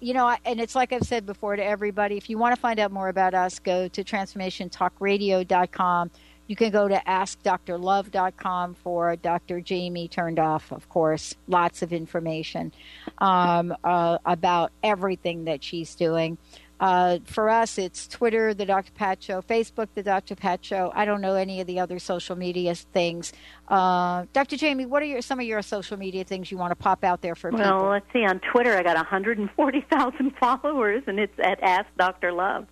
[0.00, 2.80] you know, and it's like I've said before to everybody if you want to find
[2.80, 6.10] out more about us, go to transformationtalkradio.com.
[6.50, 9.60] You can go to askdrlove.com for Dr.
[9.60, 11.36] Jamie Turndorf, of course.
[11.46, 12.72] Lots of information
[13.18, 16.38] um, uh, about everything that she's doing.
[16.80, 18.90] Uh, for us, it's Twitter, The Dr.
[18.90, 20.34] Pat Show, Facebook, The Dr.
[20.34, 20.90] Pat Show.
[20.92, 23.32] I don't know any of the other social media things.
[23.68, 24.56] Uh, Dr.
[24.56, 27.20] Jamie, what are your, some of your social media things you want to pop out
[27.20, 27.78] there for well, people?
[27.78, 28.24] Well, let's see.
[28.24, 32.32] On Twitter, I got 140,000 followers, and it's at Ask Dr.
[32.32, 32.66] Love.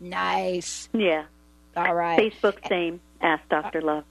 [0.00, 0.88] Nice.
[0.92, 1.26] Yeah.
[1.76, 2.18] All right.
[2.18, 3.00] Facebook, same.
[3.20, 3.82] Ask Dr.
[3.82, 4.04] Love.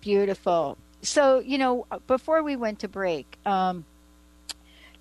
[0.00, 0.78] Beautiful.
[1.02, 3.84] So, you know, before we went to break, um,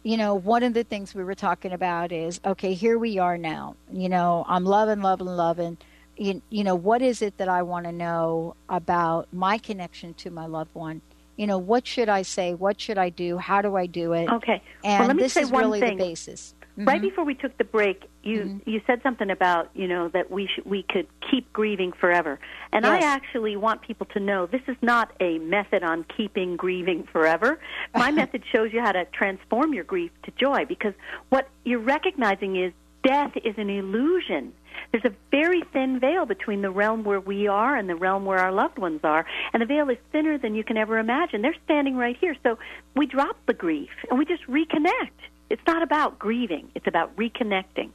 [0.03, 3.37] you know, one of the things we were talking about is okay, here we are
[3.37, 3.75] now.
[3.91, 5.77] You know, I'm loving, loving, loving.
[6.17, 10.29] You, you know, what is it that I want to know about my connection to
[10.29, 11.01] my loved one?
[11.37, 12.53] You know, what should I say?
[12.53, 13.37] What should I do?
[13.37, 14.29] How do I do it?
[14.29, 14.61] Okay.
[14.83, 15.97] And well, let me this say is one really thing.
[15.97, 16.53] the basis.
[16.75, 17.07] Right Mm-hmm.
[17.07, 18.61] before we took the break, you Mhm.
[18.65, 22.39] you said something about you know that we sh- we could keep grieving forever,
[22.71, 27.03] and I actually want people to know this is not a method on keeping grieving
[27.03, 27.59] forever.
[27.95, 30.95] My method shows you how to transform your grief to joy because
[31.29, 34.51] what you're recognizing is death is an illusion.
[34.91, 38.39] There's a very thin veil between the realm where we are and the realm where
[38.39, 41.43] our loved ones are, and the veil is thinner than you can ever imagine.
[41.43, 42.57] They're standing right here, so
[42.95, 45.11] we drop the grief and we just reconnect.
[45.53, 47.91] It's not about grieving, it's about reconnecting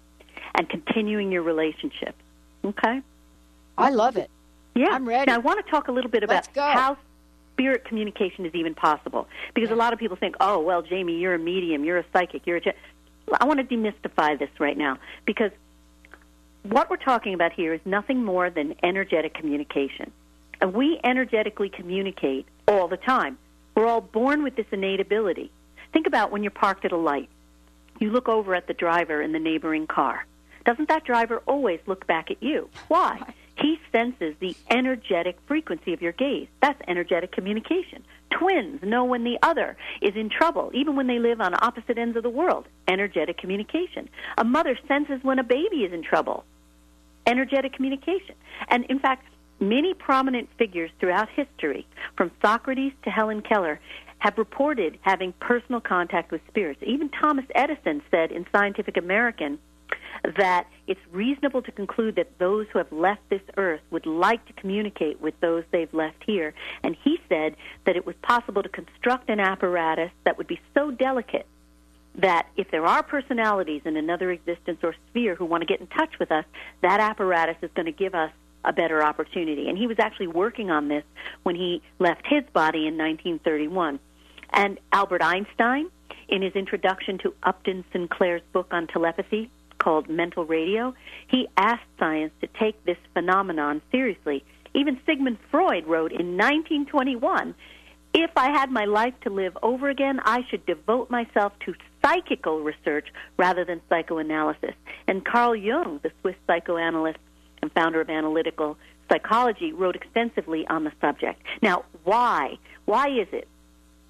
[0.55, 2.14] and continuing your relationship.
[2.64, 3.03] Okay?
[3.77, 4.31] I love it.
[4.77, 4.90] Yeah.
[4.92, 5.29] I'm ready.
[5.29, 6.97] Now, I want to talk a little bit about how
[7.55, 9.27] spirit communication is even possible.
[9.55, 12.47] Because a lot of people think, oh, well, Jamie, you're a medium, you're a psychic,
[12.47, 12.61] you're a.
[12.61, 12.77] Ge-.
[13.40, 15.51] I want to demystify this right now because
[16.62, 20.12] what we're talking about here is nothing more than energetic communication.
[20.61, 23.37] And we energetically communicate all the time.
[23.75, 25.51] We're all born with this innate ability.
[25.92, 27.29] Think about when you're parked at a light.
[27.99, 30.27] You look over at the driver in the neighboring car.
[30.65, 32.69] Doesn't that driver always look back at you?
[32.89, 33.21] Why?
[33.61, 36.47] He senses the energetic frequency of your gaze.
[36.63, 38.05] That's energetic communication.
[38.31, 42.17] Twins know when the other is in trouble, even when they live on opposite ends
[42.17, 42.67] of the world.
[42.87, 44.09] Energetic communication.
[44.37, 46.45] A mother senses when a baby is in trouble.
[47.27, 48.37] Energetic communication.
[48.69, 49.27] And in fact,
[49.61, 51.85] many prominent figures throughout history,
[52.17, 53.81] from Socrates to Helen Keller,
[54.18, 56.81] have reported having personal contact with spirits.
[56.85, 59.59] Even Thomas Edison said in Scientific American
[60.37, 64.52] that it's reasonable to conclude that those who have left this earth would like to
[64.54, 66.54] communicate with those they've left here.
[66.83, 70.90] And he said that it was possible to construct an apparatus that would be so
[70.90, 71.46] delicate
[72.16, 75.87] that if there are personalities in another existence or sphere who want to get in
[75.87, 76.44] touch with us,
[76.83, 78.33] that apparatus is going to give us
[78.64, 79.68] a better opportunity.
[79.68, 81.04] And he was actually working on this
[81.44, 84.00] when he left his body in 1931.
[84.51, 85.91] And Albert Einstein,
[86.29, 90.95] in his introduction to Upton Sinclair's book on telepathy called Mental Radio,
[91.29, 94.45] he asked science to take this phenomenon seriously.
[94.75, 97.55] Even Sigmund Freud wrote in 1921
[98.15, 102.61] if I had my life to live over again, I should devote myself to psychical
[102.61, 104.75] research rather than psychoanalysis.
[105.07, 107.19] And Carl Jung, the Swiss psychoanalyst
[107.61, 108.79] and founder of analytical
[109.11, 111.43] psychology, wrote extensively on the subject.
[111.61, 112.59] Now, why?
[112.87, 113.47] Why is it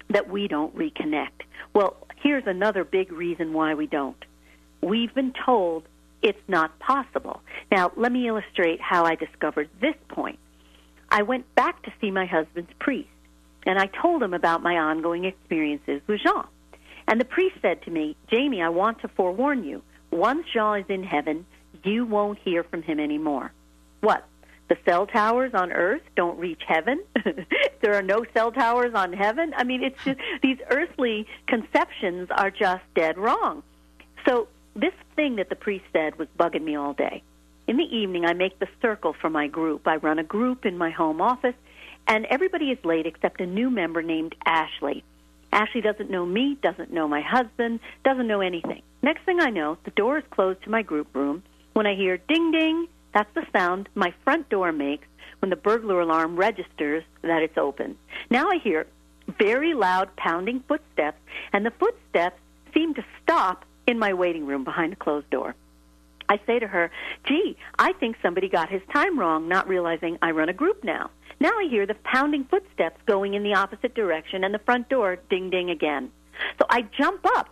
[0.09, 1.43] that we don't reconnect?
[1.73, 4.23] Well, here's another big reason why we don't.
[4.81, 5.83] We've been told
[6.21, 7.41] it's not possible.
[7.71, 10.39] Now, let me illustrate how I discovered this point.
[11.09, 13.09] I went back to see my husband's priest,
[13.65, 16.45] and I told him about my ongoing experiences with Jean.
[17.07, 19.81] And the priest said to me, Jamie, I want to forewarn you.
[20.11, 21.45] Once Jean is in heaven,
[21.83, 23.51] you won't hear from him anymore.
[24.01, 24.25] What?
[24.69, 27.03] The cell towers on earth don't reach heaven?
[27.81, 29.53] there are no cell towers on heaven?
[29.57, 33.63] I mean, it's just these earthly conceptions are just dead wrong.
[34.27, 37.23] So, this thing that the priest said was bugging me all day.
[37.67, 39.87] In the evening, I make the circle for my group.
[39.87, 41.55] I run a group in my home office,
[42.07, 45.03] and everybody is late except a new member named Ashley.
[45.51, 48.81] Ashley doesn't know me, doesn't know my husband, doesn't know anything.
[49.01, 51.43] Next thing I know, the door is closed to my group room
[51.73, 52.87] when I hear ding ding.
[53.13, 55.07] That's the sound my front door makes
[55.39, 57.97] when the burglar alarm registers that it's open.
[58.29, 58.87] Now I hear
[59.37, 61.19] very loud pounding footsteps,
[61.53, 62.39] and the footsteps
[62.73, 65.55] seem to stop in my waiting room behind a closed door.
[66.27, 66.91] I say to her,
[67.25, 71.09] gee, I think somebody got his time wrong, not realizing I run a group now.
[71.39, 75.17] Now I hear the pounding footsteps going in the opposite direction and the front door
[75.29, 76.11] ding ding again.
[76.59, 77.49] So I jump up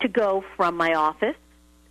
[0.00, 1.36] to go from my office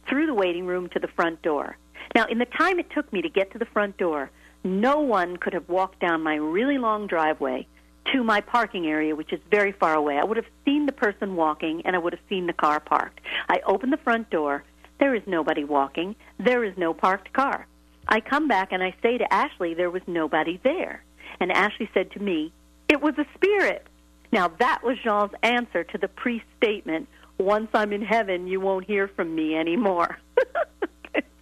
[0.08, 1.78] through the waiting room to the front door.
[2.16, 4.32] Now, in the time it took me to get to the front door,
[4.64, 7.68] no one could have walked down my really long driveway
[8.12, 10.18] to my parking area, which is very far away.
[10.18, 13.22] I would have seen the person walking and I would have seen the car parked.
[13.48, 14.64] I open the front door.
[15.00, 16.16] There is nobody walking.
[16.40, 17.68] There is no parked car.
[18.08, 21.04] I come back and I say to Ashley, there was nobody there.
[21.40, 22.52] And Ashley said to me,
[22.90, 23.86] it was a spirit.
[24.32, 27.08] Now, that was Jean's answer to the priest statement
[27.40, 30.20] once I'm in heaven, you won't hear from me anymore.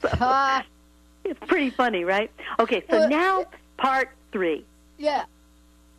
[0.02, 0.66] so, ah.
[1.24, 2.32] It's pretty funny, right?
[2.60, 3.45] Okay, so well, now
[3.78, 4.66] part three.
[4.98, 5.26] Yeah.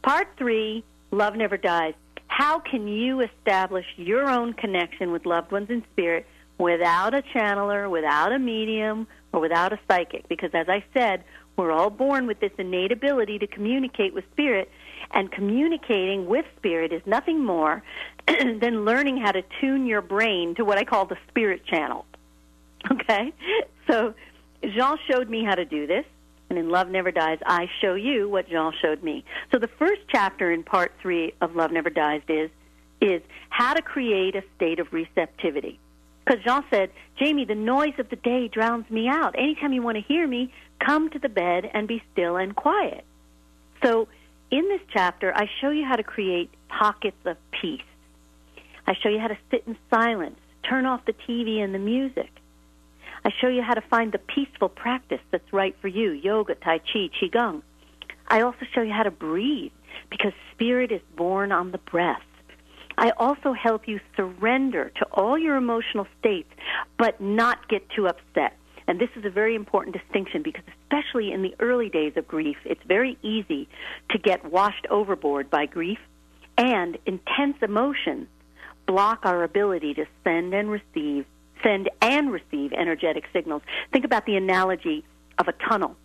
[0.02, 1.94] Part three Love Never Dies.
[2.28, 6.26] How can you establish your own connection with loved ones in spirit
[6.56, 10.28] without a channeler, without a medium, or without a psychic?
[10.28, 11.24] Because as I said,
[11.56, 14.70] we're all born with this innate ability to communicate with spirit,
[15.10, 17.82] and communicating with spirit is nothing more
[18.26, 22.06] than learning how to tune your brain to what I call the spirit channel.
[22.90, 23.32] Okay?
[23.90, 24.14] So
[24.62, 26.04] Jean showed me how to do this.
[26.50, 29.24] And in Love Never Dies, I show you what Jean showed me.
[29.52, 32.50] So the first chapter in part three of Love Never Dies is
[33.00, 35.78] is how to create a state of receptivity.
[36.24, 39.34] Because Jean said, Jamie, the noise of the day drowns me out.
[39.38, 40.52] Anytime you want to hear me,
[40.84, 43.04] come to the bed and be still and quiet.
[43.84, 44.08] So
[44.50, 47.80] in this chapter, I show you how to create pockets of peace.
[48.86, 52.30] I show you how to sit in silence, turn off the TV and the music.
[53.24, 56.78] I show you how to find the peaceful practice that's right for you yoga, Tai
[56.78, 57.62] Chi, Qigong.
[58.28, 59.72] I also show you how to breathe
[60.10, 62.22] because spirit is borne on the breath.
[62.96, 66.50] I also help you surrender to all your emotional states,
[66.98, 68.56] but not get too upset.
[68.88, 72.56] And this is a very important distinction because, especially in the early days of grief,
[72.64, 73.68] it's very easy
[74.10, 75.98] to get washed overboard by grief,
[76.56, 78.26] and intense emotions
[78.86, 81.26] block our ability to send and receive
[81.62, 83.62] send and receive energetic signals.
[83.92, 85.04] Think about the analogy
[85.38, 85.96] of a tunnel.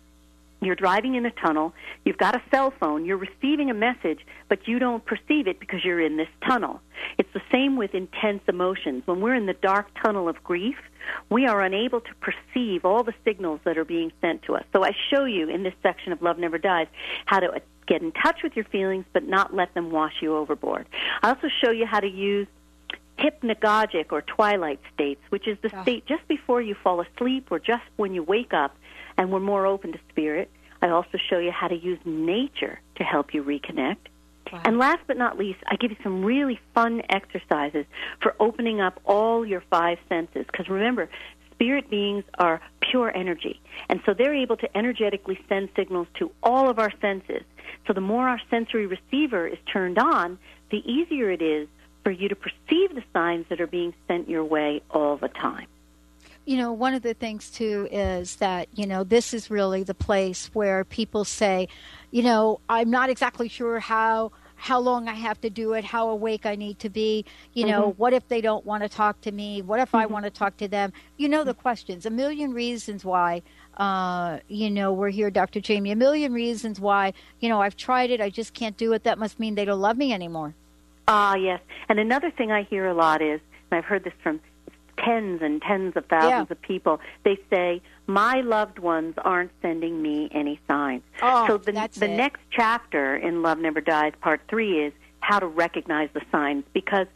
[0.64, 1.74] You're driving in a tunnel,
[2.04, 5.84] you've got a cell phone, you're receiving a message, but you don't perceive it because
[5.84, 6.80] you're in this tunnel.
[7.18, 9.02] It's the same with intense emotions.
[9.04, 10.76] When we're in the dark tunnel of grief,
[11.28, 14.64] we are unable to perceive all the signals that are being sent to us.
[14.72, 16.86] So I show you in this section of Love Never Dies
[17.26, 20.86] how to get in touch with your feelings but not let them wash you overboard.
[21.22, 22.46] I also show you how to use
[23.18, 25.82] hypnagogic or twilight states, which is the oh.
[25.82, 28.76] state just before you fall asleep or just when you wake up
[29.16, 30.50] and we're more open to spirit.
[30.82, 33.96] I also show you how to use nature to help you reconnect.
[34.52, 34.60] Wow.
[34.64, 37.86] And last but not least, I give you some really fun exercises
[38.20, 40.44] for opening up all your five senses.
[40.46, 41.08] Because remember,
[41.52, 43.60] spirit beings are pure energy.
[43.88, 47.42] And so they're able to energetically send signals to all of our senses.
[47.86, 50.38] So the more our sensory receiver is turned on,
[50.70, 51.68] the easier it is
[52.04, 55.66] for you to perceive the signs that are being sent your way all the time.
[56.44, 59.94] You know, one of the things too is that, you know, this is really the
[59.94, 61.68] place where people say,
[62.10, 66.08] you know, I'm not exactly sure how how long I have to do it, how
[66.08, 68.00] awake I need to be, you know, mm-hmm.
[68.00, 69.60] what if they don't want to talk to me?
[69.60, 69.96] What if mm-hmm.
[69.96, 70.92] I want to talk to them?
[71.18, 73.42] You know the questions, a million reasons why
[73.76, 75.60] uh, you know, we're here, Dr.
[75.60, 79.04] Jamie, a million reasons why, you know, I've tried it, I just can't do it.
[79.04, 80.54] That must mean they don't love me anymore.
[81.06, 81.60] Ah, yes.
[81.88, 83.40] And another thing I hear a lot is,
[83.70, 84.40] and I've heard this from
[84.96, 86.52] tens and tens of thousands yeah.
[86.52, 91.02] of people, they say, my loved ones aren't sending me any signs.
[91.22, 92.16] Oh, so the, the it.
[92.16, 96.64] next chapter in Love Never Dies, part three, is how to recognize the signs.
[96.72, 97.06] Because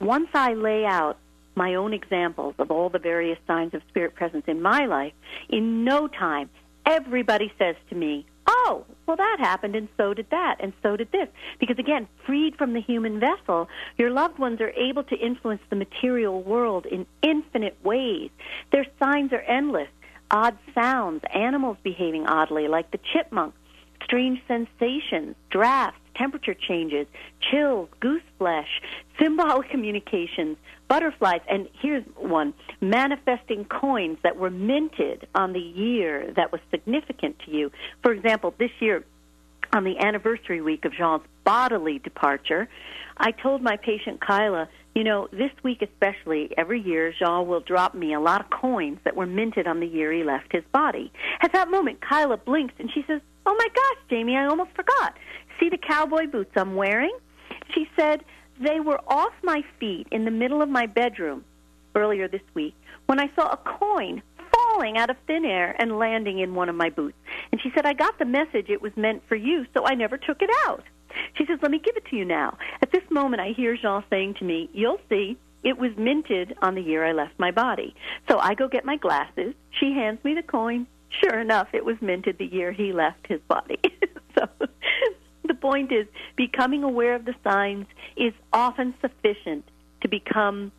[0.00, 1.18] once I lay out
[1.54, 5.12] my own examples of all the various signs of spirit presence in my life,
[5.48, 6.50] in no time,
[6.84, 11.12] everybody says to me, oh, well, that happened, and so did that, and so did
[11.12, 11.28] this.
[11.58, 15.76] Because again, freed from the human vessel, your loved ones are able to influence the
[15.76, 18.30] material world in infinite ways.
[18.72, 19.88] Their signs are endless.
[20.30, 23.54] Odd sounds, animals behaving oddly, like the chipmunk,
[24.02, 27.06] strange sensations, drafts, temperature changes,
[27.50, 28.80] chills, goose flesh,
[29.20, 30.56] symbolic communications,
[30.88, 37.38] butterflies, and here's one manifesting coins that were minted on the year that was significant
[37.44, 37.70] to you.
[38.02, 39.04] For example, this year,
[39.72, 42.68] on the anniversary week of Jean's bodily departure,
[43.16, 47.94] I told my patient Kyla, you know, this week especially, every year, Jean will drop
[47.94, 51.12] me a lot of coins that were minted on the year he left his body.
[51.40, 55.16] At that moment, Kyla blinks and she says, Oh my gosh, Jamie, I almost forgot.
[55.60, 57.16] See the cowboy boots I'm wearing?
[57.72, 58.24] She said,
[58.60, 61.44] They were off my feet in the middle of my bedroom
[61.94, 62.74] earlier this week
[63.06, 64.22] when I saw a coin
[64.52, 67.16] falling out of thin air and landing in one of my boots.
[67.52, 70.18] And she said, I got the message it was meant for you, so I never
[70.18, 70.82] took it out.
[71.34, 72.58] She says, Let me give it to you now.
[72.82, 75.38] At this moment, I hear Jean saying to me, You'll see.
[75.62, 77.94] It was minted on the year I left my body.
[78.28, 79.54] So I go get my glasses.
[79.70, 80.86] She hands me the coin.
[81.20, 83.80] Sure enough, it was minted the year he left his body.
[84.38, 84.48] so
[85.46, 86.06] the point is,
[86.36, 87.86] becoming aware of the signs
[88.16, 89.64] is often sufficient
[90.02, 90.72] to become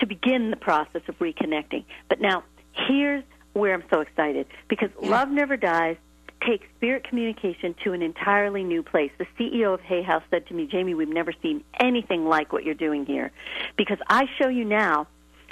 [0.00, 1.84] to begin the process of reconnecting.
[2.08, 2.42] But now,
[2.72, 4.90] here's where I'm so excited because.
[5.00, 5.96] Love Never Dies
[6.46, 9.10] takes spirit communication to an entirely new place.
[9.18, 12.64] The CEO of Hay House said to me, Jamie, we've never seen anything like what
[12.64, 13.30] you're doing here
[13.76, 15.06] because I show you now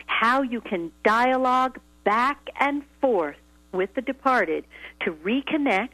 [0.06, 3.36] how you can dialogue back and forth
[3.72, 4.64] with the departed
[5.00, 5.90] to reconnect,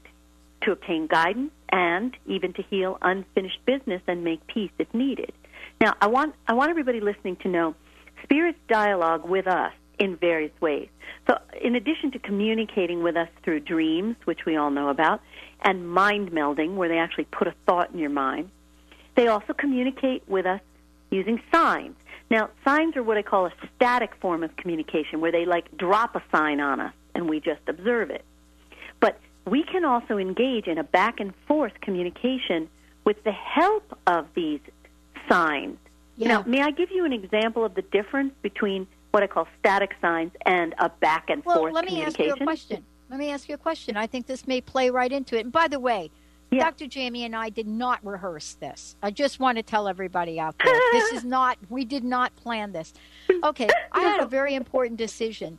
[0.63, 5.33] to obtain guidance, and even to heal unfinished business and make peace if needed.
[5.81, 7.75] Now, I want I want everybody listening to know
[8.23, 10.89] spirits dialogue with us in various ways.
[11.29, 15.21] So, in addition to communicating with us through dreams, which we all know about,
[15.63, 18.51] and mind melding, where they actually put a thought in your mind,
[19.17, 20.61] they also communicate with us
[21.11, 21.97] using signs.
[22.31, 26.17] Now, signs are what I call a static form of communication, where they like drop
[26.17, 28.25] a sign on us and we just observe it.
[29.01, 32.69] But we can also engage in a back and forth communication
[33.05, 34.61] with the help of these
[35.29, 35.79] signs.
[36.17, 36.29] Yeah.
[36.29, 39.95] Now, may I give you an example of the difference between what I call static
[40.01, 42.85] signs and a back and well, forth let me ask you a question.
[43.09, 43.97] Let me ask you a question.
[43.97, 45.45] I think this may play right into it.
[45.45, 46.11] And by the way,
[46.51, 46.65] yeah.
[46.65, 46.87] Dr.
[46.87, 48.97] Jamie and I did not rehearse this.
[49.03, 52.73] I just want to tell everybody out there this is not, we did not plan
[52.73, 52.93] this.
[53.43, 55.59] Okay, I had a very important decision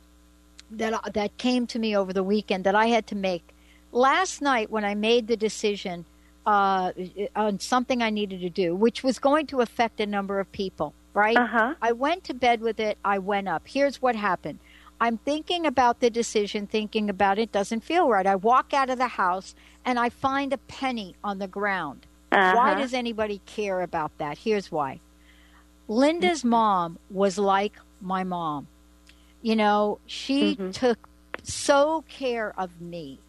[0.70, 3.54] that, that came to me over the weekend that I had to make.
[3.92, 6.04] Last night, when I made the decision
[6.46, 6.92] uh,
[7.36, 10.94] on something I needed to do, which was going to affect a number of people,
[11.14, 11.36] right?
[11.36, 11.74] Uh-huh.
[11.80, 12.98] I went to bed with it.
[13.04, 13.62] I went up.
[13.66, 14.58] Here's what happened.
[15.00, 18.26] I'm thinking about the decision, thinking about it, doesn't feel right.
[18.26, 19.54] I walk out of the house
[19.84, 22.06] and I find a penny on the ground.
[22.32, 22.54] Uh-huh.
[22.56, 24.38] Why does anybody care about that?
[24.38, 25.00] Here's why.
[25.86, 28.66] Linda's mom was like my mom.
[29.42, 30.70] You know, she mm-hmm.
[30.70, 31.08] took
[31.42, 33.20] so care of me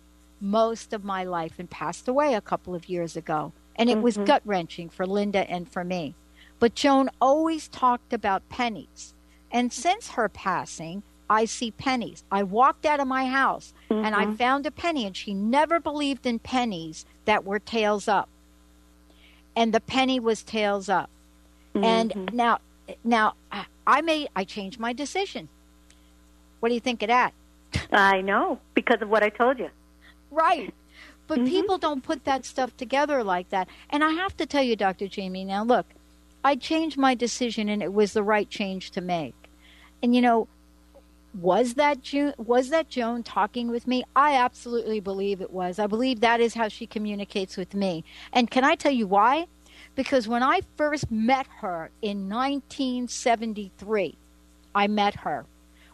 [0.42, 3.52] most of my life and passed away a couple of years ago.
[3.76, 4.04] And it mm-hmm.
[4.04, 6.16] was gut wrenching for Linda and for me.
[6.60, 9.14] But Joan always talked about pennies.
[9.52, 12.24] And since her passing, I see pennies.
[12.32, 14.04] I walked out of my house mm-hmm.
[14.04, 14.36] and I mm-hmm.
[14.36, 18.30] found a penny, and she never believed in pennies that were tails up.
[19.56, 21.10] And the penny was tails up.
[21.76, 21.84] Mm-hmm.
[21.84, 22.60] And now,
[23.04, 23.36] now
[23.86, 25.50] I made I changed my decision.
[26.60, 27.34] What do you think of that?
[27.92, 29.70] I know because of what I told you.
[30.32, 30.74] Right.
[31.28, 31.48] But mm-hmm.
[31.48, 33.68] people don't put that stuff together like that.
[33.90, 35.08] And I have to tell you, Dr.
[35.08, 35.86] Jamie, now look,
[36.44, 39.36] I changed my decision and it was the right change to make.
[40.02, 40.48] And you know,
[41.40, 44.04] was that June, was that Joan talking with me?
[44.16, 45.78] I absolutely believe it was.
[45.78, 48.04] I believe that is how she communicates with me.
[48.34, 49.48] And can I tell you why?
[49.96, 54.16] Because when I first met her in 1973,
[54.74, 55.46] I met her.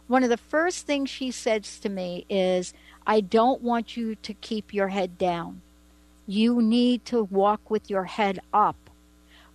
[0.08, 2.72] One of the first things she says to me is,
[3.06, 5.62] I don't want you to keep your head down.
[6.26, 8.76] You need to walk with your head up.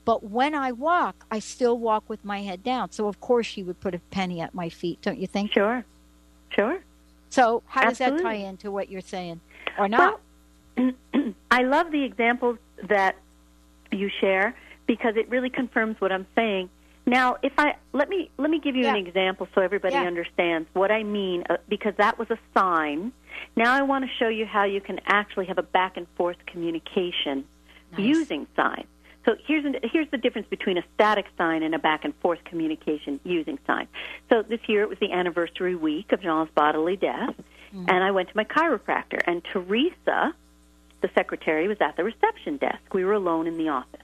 [0.04, 2.92] But when I walk, I still walk with my head down.
[2.92, 5.54] So, of course, she would put a penny at my feet, don't you think?
[5.54, 5.86] Sure.
[6.50, 6.80] Sure.
[7.30, 8.18] So, how Absolutely.
[8.18, 9.40] does that tie into what you're saying?
[9.78, 10.20] Or not?
[10.78, 10.94] Well,
[11.52, 12.58] I love the examples
[12.90, 13.16] that
[13.92, 14.56] you share
[14.88, 16.70] because it really confirms what I'm saying.
[17.06, 18.96] Now, if I let me let me give you yeah.
[18.96, 20.04] an example so everybody yeah.
[20.04, 23.12] understands what I mean, uh, because that was a sign
[23.56, 26.38] now I want to show you how you can actually have a back and forth
[26.46, 27.46] communication
[27.92, 28.00] nice.
[28.00, 28.86] using signs.
[29.26, 32.44] So here's an, here's the difference between a static sign and a back and forth
[32.46, 33.88] communication using signs.
[34.30, 37.36] So this year it was the anniversary week of Jean's bodily death,
[37.74, 37.86] mm-hmm.
[37.88, 39.20] and I went to my chiropractor.
[39.28, 40.34] And Teresa,
[41.02, 42.94] the secretary, was at the reception desk.
[42.94, 44.02] We were alone in the office,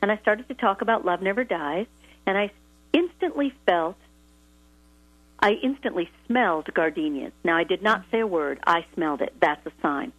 [0.00, 1.86] and I started to talk about love never dies,
[2.26, 2.50] and I
[2.92, 3.96] instantly felt
[5.44, 7.32] I instantly smelled gardenias.
[7.44, 8.60] Now, I did not say a word.
[8.66, 9.34] I smelled it.
[9.40, 10.12] That's a sign.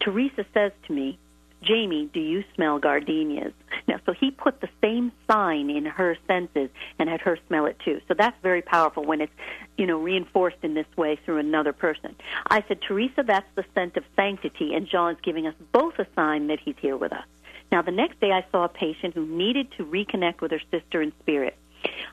[0.00, 1.18] Teresa says to me,
[1.62, 3.52] Jamie, do you smell gardenias?
[3.86, 7.78] Now, so he put the same sign in her senses and had her smell it
[7.84, 8.00] too.
[8.08, 9.32] So that's very powerful when it's,
[9.76, 12.14] you know, reinforced in this way through another person.
[12.46, 16.46] I said, Teresa, that's the scent of sanctity, and Jean's giving us both a sign
[16.48, 17.24] that he's here with us.
[17.72, 21.00] Now, the next day I saw a patient who needed to reconnect with her sister
[21.02, 21.56] in spirit.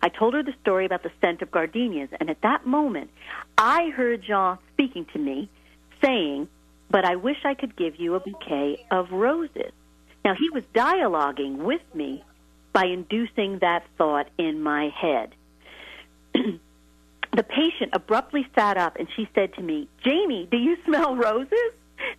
[0.02, 3.10] I told her the story about the scent of gardenias, and at that moment,
[3.58, 5.50] I heard Jean speaking to me,
[6.04, 6.48] saying,
[6.90, 9.72] But I wish I could give you a bouquet of roses.
[10.24, 12.24] Now, he was dialoguing with me
[12.74, 15.34] by inducing that thought in my head.
[16.34, 21.72] the patient abruptly sat up and she said to me, Jamie, do you smell roses?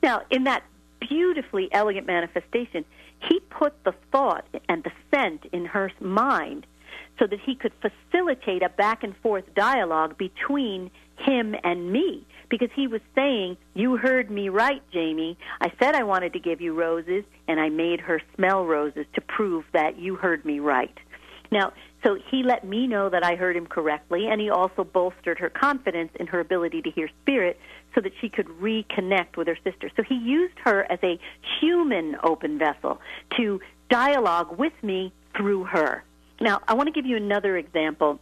[0.03, 0.65] Now, in that
[1.01, 2.85] beautifully elegant manifestation,
[3.21, 6.67] he put the thought and the scent in her mind
[7.19, 12.71] so that he could facilitate a back and forth dialogue between him and me because
[12.75, 15.37] he was saying, You heard me right, Jamie.
[15.61, 19.21] I said I wanted to give you roses, and I made her smell roses to
[19.21, 20.97] prove that you heard me right.
[21.51, 21.73] Now,
[22.05, 25.51] so he let me know that I heard him correctly, and he also bolstered her
[25.51, 27.59] confidence in her ability to hear spirit
[27.99, 29.91] so that she could reconnect with her sister.
[29.97, 31.19] So he used her as a
[31.61, 33.01] human open vessel
[33.37, 36.05] to dialogue with me through her.
[36.41, 38.21] Now, I want to give you another example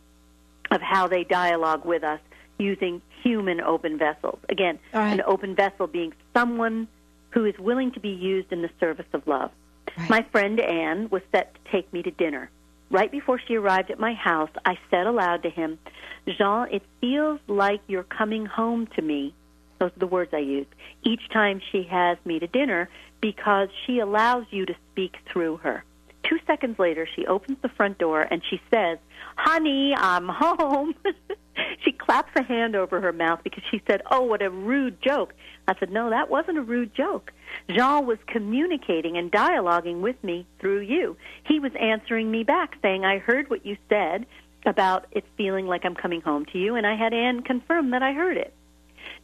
[0.70, 2.20] of how they dialogue with us
[2.58, 4.38] using human open vessels.
[4.48, 5.12] Again, right.
[5.12, 6.88] an open vessel being someone
[7.30, 9.50] who is willing to be used in the service of love.
[9.98, 10.08] Right.
[10.08, 12.48] My friend Anne was set to take me to dinner.
[12.90, 15.78] Right before she arrived at my house, I said aloud to him,
[16.26, 19.34] Jean, it feels like you're coming home to me.
[19.78, 20.70] Those are the words I used.
[21.02, 22.88] Each time she has me to dinner
[23.20, 25.84] because she allows you to speak through her.
[26.22, 28.98] Two seconds later, she opens the front door and she says,
[29.36, 30.94] Honey, I'm home.
[31.84, 35.34] she claps a hand over her mouth because she said, Oh, what a rude joke.
[35.68, 37.32] I said, No, that wasn't a rude joke.
[37.68, 41.16] Jean was communicating and dialoguing with me through you.
[41.44, 44.26] He was answering me back, saying, I heard what you said
[44.64, 48.02] about it feeling like I'm coming home to you, and I had Anne confirm that
[48.02, 48.52] I heard it.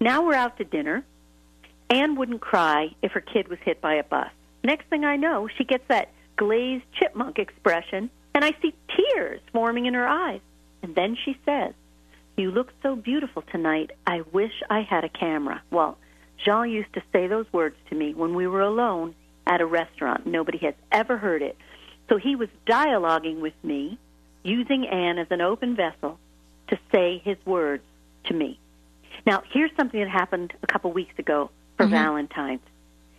[0.00, 1.04] Now we're out to dinner.
[1.90, 4.30] Anne wouldn't cry if her kid was hit by a bus.
[4.64, 9.86] Next thing I know, she gets that glazed chipmunk expression, and I see tears forming
[9.86, 10.40] in her eyes.
[10.82, 11.74] And then she says,
[12.36, 13.92] You look so beautiful tonight.
[14.06, 15.62] I wish I had a camera.
[15.70, 15.98] Well,
[16.44, 19.14] Jean used to say those words to me when we were alone
[19.46, 20.26] at a restaurant.
[20.26, 21.56] Nobody has ever heard it.
[22.08, 23.98] So he was dialoguing with me,
[24.42, 26.18] using Anne as an open vessel
[26.68, 27.84] to say his words
[28.24, 28.58] to me.
[29.26, 31.90] Now, here's something that happened a couple weeks ago for Mhm.
[31.90, 32.60] Valentine's.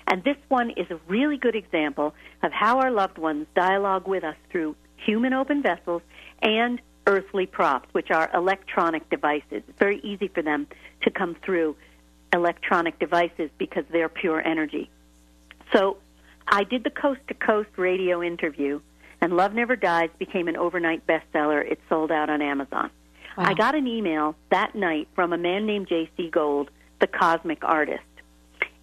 [0.07, 4.23] And this one is a really good example of how our loved ones dialogue with
[4.23, 6.01] us through human open vessels
[6.41, 9.63] and earthly props, which are electronic devices.
[9.67, 10.67] It's very easy for them
[11.01, 11.75] to come through
[12.33, 14.89] electronic devices because they're pure energy.
[15.71, 15.97] So
[16.47, 18.81] I did the coast to coast radio interview,
[19.21, 21.65] and Love Never Dies became an overnight bestseller.
[21.65, 22.89] It sold out on Amazon.
[23.37, 23.45] Wow.
[23.45, 26.29] I got an email that night from a man named J.C.
[26.29, 26.69] Gold,
[26.99, 28.03] the cosmic artist.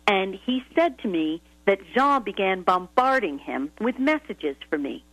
[0.06, 5.04] And he said to me that Jean began bombarding him with messages for me.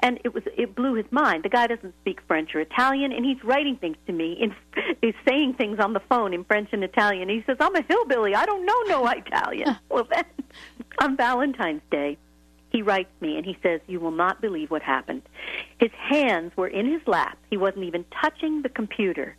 [0.00, 1.42] And it was it blew his mind.
[1.42, 4.34] The guy doesn't speak French or Italian, and he's writing things to me.
[4.38, 4.54] In,
[5.00, 7.30] he's saying things on the phone in French and Italian.
[7.30, 8.34] He says, "I'm a hillbilly.
[8.34, 10.24] I don't know no Italian." well, then
[11.00, 12.18] on Valentine's Day,
[12.76, 15.22] he writes me and he says, "You will not believe what happened."
[15.78, 17.38] His hands were in his lap.
[17.48, 19.34] He wasn't even touching the computer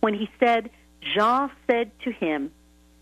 [0.00, 0.70] when he said,
[1.02, 2.50] "Jean said to him,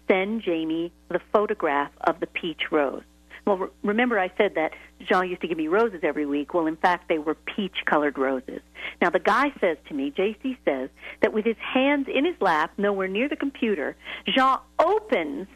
[0.09, 3.05] send Jamie the photograph of the peach rose."
[3.45, 4.73] Well, re- remember I said that
[5.09, 6.53] Jean used to give me roses every week.
[6.53, 8.61] Well, in fact, they were peach-colored roses.
[9.01, 12.73] Now, the guy says to me, JC says, that with his hands in his lap,
[12.77, 13.95] nowhere near the computer,
[14.27, 15.47] Jean opens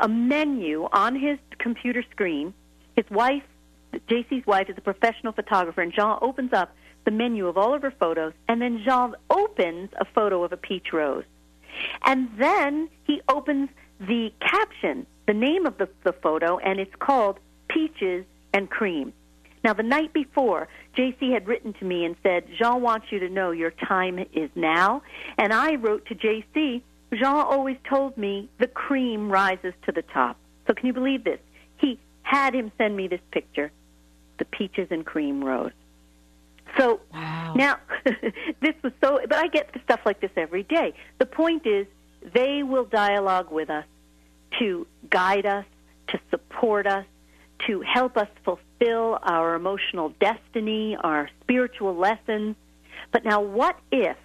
[0.00, 2.54] a menu on his computer screen.
[2.94, 3.42] His wife,
[4.08, 6.74] JC's wife, is a professional photographer, and Jean opens up
[7.04, 10.56] the menu of all of her photos, and then Jean opens a photo of a
[10.56, 11.24] peach rose.
[12.04, 13.70] And then he opens
[14.00, 17.38] the caption, the name of the, the photo, and it's called
[17.68, 19.12] Peaches and Cream.
[19.62, 23.28] Now, the night before, JC had written to me and said, Jean wants you to
[23.28, 25.02] know your time is now.
[25.36, 26.82] And I wrote to JC,
[27.12, 30.36] Jean always told me the cream rises to the top.
[30.66, 31.40] So, can you believe this?
[31.76, 33.70] He had him send me this picture,
[34.40, 35.70] the peaches and cream rose.
[36.76, 37.52] So Wow.
[37.56, 37.76] now,
[38.60, 40.94] this was so, but I get stuff like this every day.
[41.18, 41.86] The point is,
[42.34, 43.84] they will dialogue with us
[44.58, 45.64] to guide us,
[46.08, 47.06] to support us,
[47.66, 52.56] to help us fulfill our emotional destiny, our spiritual lessons.
[53.12, 54.16] But now, what if,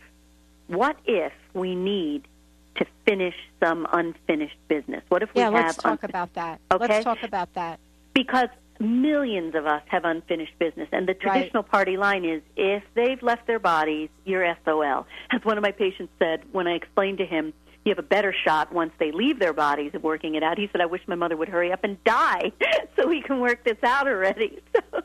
[0.68, 2.28] what if we need
[2.76, 5.04] to finish some unfinished business?
[5.10, 6.60] What if we yeah, have let's talk about that.
[6.72, 6.86] Okay.
[6.88, 7.80] Let's talk about that.
[8.14, 8.50] because
[8.80, 10.88] millions of us have unfinished business.
[10.92, 15.58] And the traditional party line is if they've left their bodies you're SOL as one
[15.58, 17.54] of my patients said when I explained to him
[17.84, 20.58] you have a better shot once they leave their bodies of working it out.
[20.58, 22.52] He said I wish my mother would hurry up and die
[22.96, 24.60] so we can work this out already.
[24.92, 25.02] So,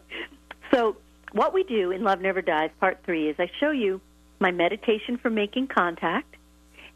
[0.72, 0.96] so
[1.32, 4.00] what we do in Love Never Dies part 3 is I show you
[4.38, 6.36] my meditation for making contact.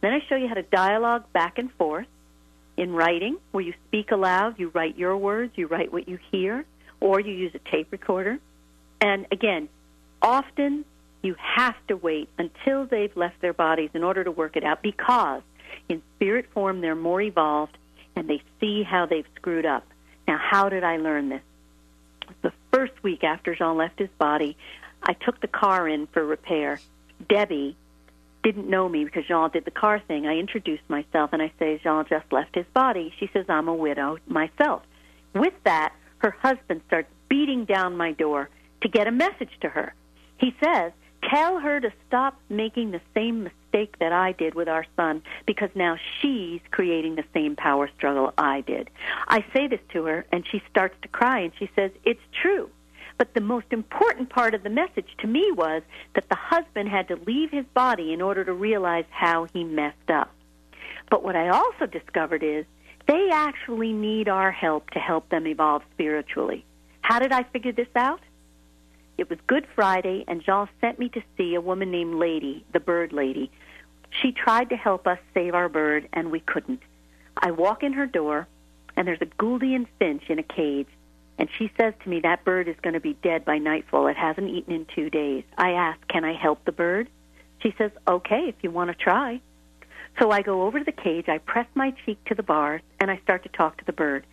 [0.01, 2.07] Then I show you how to dialogue back and forth
[2.77, 6.65] in writing, where you speak aloud, you write your words, you write what you hear,
[7.01, 8.39] or you use a tape recorder.
[9.01, 9.69] And again,
[10.21, 10.85] often
[11.25, 14.83] You have to wait until they've left their bodies in order to work it out
[14.83, 15.41] because
[15.89, 17.79] in spirit form they're more evolved
[18.15, 19.87] and they see how they've screwed up.
[20.29, 21.41] Now, how did I learn this?
[22.43, 24.55] The first week after Jean left his body,
[25.03, 26.79] I took the car in for repair.
[27.27, 27.75] Debbie
[28.45, 30.27] didn't know me because Jean did the car thing.
[30.27, 33.13] I introduced myself and I say, Jean just left his body.
[33.19, 34.83] She says, I'm a widow myself.
[35.35, 38.51] With that, her husband starts beating down my door
[38.83, 39.95] to get a message to her.
[40.39, 40.93] He says,
[41.31, 45.71] Tell her to stop making the same mistake that I did with our son because
[45.75, 48.91] now she's creating the same power struggle I did.
[49.27, 52.69] I say this to her and she starts to cry and she says, It's true.
[53.17, 55.83] But the most important part of the message to me was
[56.15, 60.11] that the husband had to leave his body in order to realize how he messed
[60.11, 60.33] up.
[61.11, 62.65] But what I also discovered is
[63.07, 66.65] they actually need our help to help them evolve spiritually.
[67.03, 68.21] How did I figure this out?
[69.17, 72.81] It was Good Friday, and Jean sent me to see a woman named Laney, the
[72.81, 73.51] bird lady.
[74.11, 76.81] She tried to help us save our bird, and we couldn't.
[77.37, 78.49] I walk in her door,
[78.97, 80.89] and there's a Gouldian finch in a cage,
[81.39, 84.07] and she says to me, That bird is going to be dead by nightfall.
[84.07, 85.45] It hasn't eaten in two days.
[85.57, 87.09] I ask, Can I help the bird?
[87.61, 89.41] She says, Okay, if you want to try.
[90.21, 93.11] So I go over to the cage, I press my cheek to the bars, and
[93.11, 94.25] I start to talk to the bird.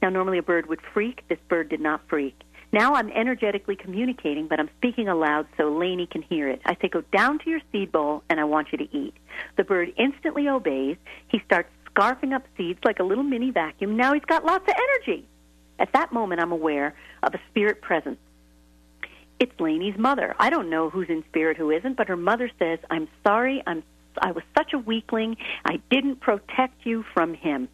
[0.00, 1.22] Now, normally a bird would freak.
[1.28, 2.38] This bird did not freak.
[2.72, 6.60] Now I'm energetically communicating, but I'm speaking aloud so Laney can hear it.
[6.66, 9.14] I say, go down to your seed bowl and I want you to eat.
[9.56, 10.96] The bird instantly obeys.
[11.28, 13.96] He starts scarfing up seeds like a little mini vacuum.
[13.96, 15.24] Now he's got lots of energy.
[15.78, 18.18] At that moment, I'm aware of a spirit presence.
[19.40, 20.34] It's Laney's mother.
[20.38, 23.82] I don't know who's in spirit, who isn't, but her mother says, I'm sorry, I'm,
[24.18, 25.36] I was such a weakling.
[25.64, 27.68] I didn't protect you from him.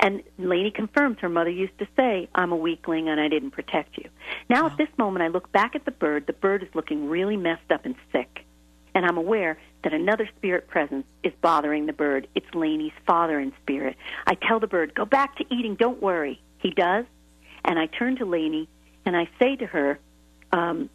[0.00, 3.96] And Laney confirms her mother used to say, I'm a weakling and I didn't protect
[3.98, 4.08] you.
[4.48, 6.26] Now, at this moment, I look back at the bird.
[6.26, 8.44] The bird is looking really messed up and sick.
[8.94, 12.28] And I'm aware that another spirit presence is bothering the bird.
[12.34, 13.96] It's Laney's father in spirit.
[14.26, 16.40] I tell the bird, Go back to eating, don't worry.
[16.58, 17.04] He does.
[17.64, 18.68] And I turn to Laney
[19.04, 19.98] and I say to her,
[20.52, 20.90] um,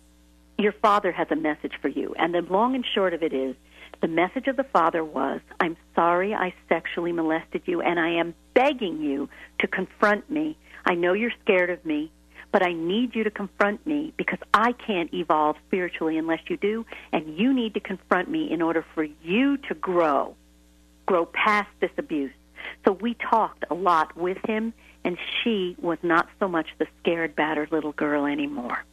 [0.57, 2.15] Your father has a message for you.
[2.17, 3.55] And the long and short of it is,
[4.01, 8.35] the message of the father was, I'm sorry I sexually molested you, and I am
[8.53, 10.57] begging you to confront me.
[10.85, 12.11] I know you're scared of me,
[12.51, 16.85] but I need you to confront me because I can't evolve spiritually unless you do,
[17.13, 20.35] and you need to confront me in order for you to grow,
[21.05, 22.33] grow past this abuse.
[22.85, 24.73] So we talked a lot with him,
[25.03, 28.83] and she was not so much the scared, battered little girl anymore.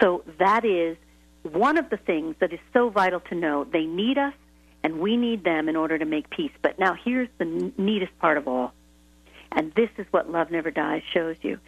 [0.00, 0.96] So that is
[1.42, 4.34] one of the things that is so vital to know they need us
[4.82, 6.52] and we need them in order to make peace.
[6.62, 8.72] But now here's the neatest part of all.
[9.50, 11.58] And this is what Love Never Dies shows you.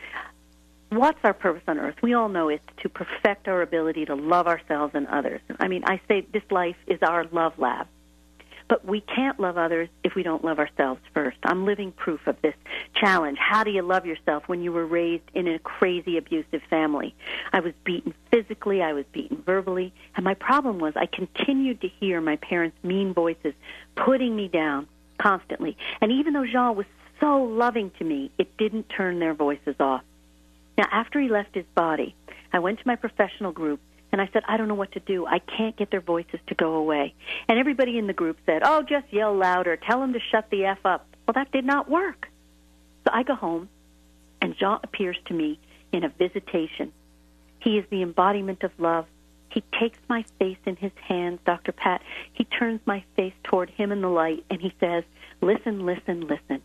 [0.90, 1.96] What's our purpose on earth?
[2.02, 5.40] We all know it's to perfect our ability to love ourselves and others.
[5.58, 7.86] I mean, I say this life is our love lab.
[8.70, 11.38] But we can't love others if we don't love ourselves first.
[11.42, 12.54] I'm living proof of this
[12.94, 13.36] challenge.
[13.36, 17.12] How do you love yourself when you were raised in a crazy abusive family?
[17.52, 21.88] I was beaten physically, I was beaten verbally, and my problem was I continued to
[21.88, 23.54] hear my parents' mean voices
[23.96, 24.86] putting me down
[25.18, 25.76] constantly.
[26.00, 26.86] And even though Jean was
[27.18, 30.04] so loving to me, it didn't turn their voices off.
[30.78, 32.14] Now, after he left his body,
[32.52, 33.80] I went to my professional group
[34.12, 35.26] and I said, I don't know what to do.
[35.26, 37.14] I can't get their voices to go away.
[37.48, 39.76] And everybody in the group said, Oh, just yell louder.
[39.76, 41.06] Tell them to shut the F up.
[41.26, 42.28] Well, that did not work.
[43.04, 43.68] So I go home,
[44.42, 45.58] and Jean appears to me
[45.92, 46.92] in a visitation.
[47.60, 49.06] He is the embodiment of love.
[49.50, 51.72] He takes my face in his hands, Dr.
[51.72, 52.02] Pat.
[52.32, 55.04] He turns my face toward him in the light, and he says,
[55.40, 56.62] Listen, listen, listen.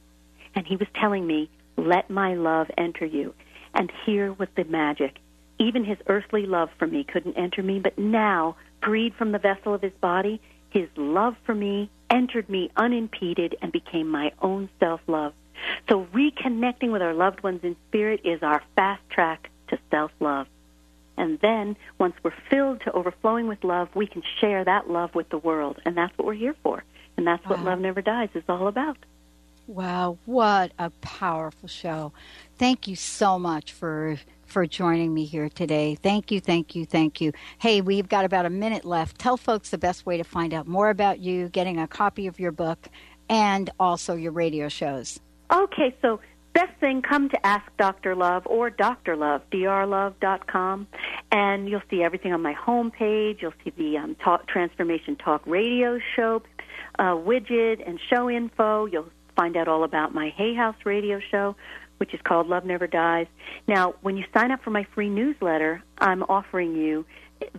[0.53, 3.33] And he was telling me, Let my love enter you.
[3.73, 5.17] And here was the magic.
[5.57, 9.73] Even his earthly love for me couldn't enter me, but now, freed from the vessel
[9.73, 15.01] of his body, his love for me entered me unimpeded and became my own self
[15.07, 15.33] love.
[15.87, 20.47] So, reconnecting with our loved ones in spirit is our fast track to self love.
[21.17, 25.29] And then, once we're filled to overflowing with love, we can share that love with
[25.29, 25.79] the world.
[25.85, 26.83] And that's what we're here for.
[27.17, 28.97] And that's what Love Never Dies is all about.
[29.67, 32.11] Wow, what a powerful show.
[32.57, 35.95] Thank you so much for for joining me here today.
[35.95, 37.31] Thank you, thank you, thank you.
[37.57, 39.19] Hey, we've got about a minute left.
[39.19, 42.39] Tell folks the best way to find out more about you, getting a copy of
[42.39, 42.87] your book,
[43.29, 45.19] and also your radio shows.
[45.51, 46.19] Okay, so
[46.53, 48.15] best thing, come to Ask Dr.
[48.15, 49.15] Love or Dr.
[49.15, 50.87] Love, drlove.com,
[51.31, 53.41] and you'll see everything on my homepage.
[53.41, 56.41] You'll see the um, talk, Transformation Talk radio show
[56.99, 58.85] uh, widget and show info.
[58.85, 61.55] You'll find out all about my Hay House radio show
[61.97, 63.27] which is called Love Never Dies.
[63.67, 67.05] Now, when you sign up for my free newsletter, I'm offering you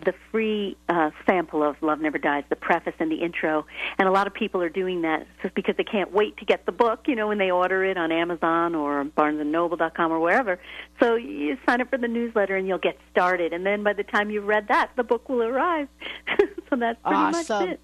[0.04, 3.66] the free uh, sample of Love Never Dies, the preface and the intro.
[3.98, 6.66] And a lot of people are doing that just because they can't wait to get
[6.66, 10.58] the book, you know, when they order it on Amazon or barnesandnoble.com or wherever.
[11.00, 13.52] So you sign up for the newsletter and you'll get started.
[13.52, 15.88] And then by the time you've read that, the book will arrive.
[16.70, 17.58] so that's pretty awesome.
[17.58, 17.80] much it.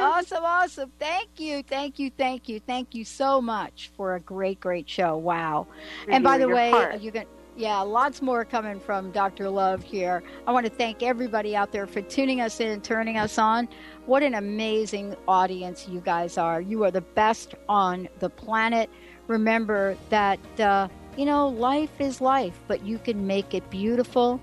[0.00, 0.92] Awesome, awesome.
[0.98, 5.16] Thank you, thank you, thank you, thank you so much for a great, great show.
[5.16, 5.66] Wow.
[6.08, 7.00] And by the way, heart.
[7.00, 7.24] you can
[7.58, 9.50] yeah, lots more coming from Dr.
[9.50, 10.22] Love here.
[10.46, 13.68] I want to thank everybody out there for tuning us in and turning us on.
[14.06, 16.60] What an amazing audience you guys are.
[16.60, 18.88] You are the best on the planet.
[19.26, 20.86] Remember that, uh,
[21.16, 24.40] you know, life is life, but you can make it beautiful,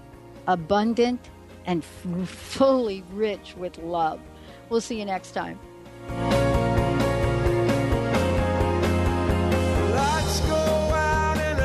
[0.48, 1.30] abundant,
[1.66, 4.20] and f- fully rich with love.
[4.76, 5.58] We'll see you next time.
[9.96, 11.62] Lights go out and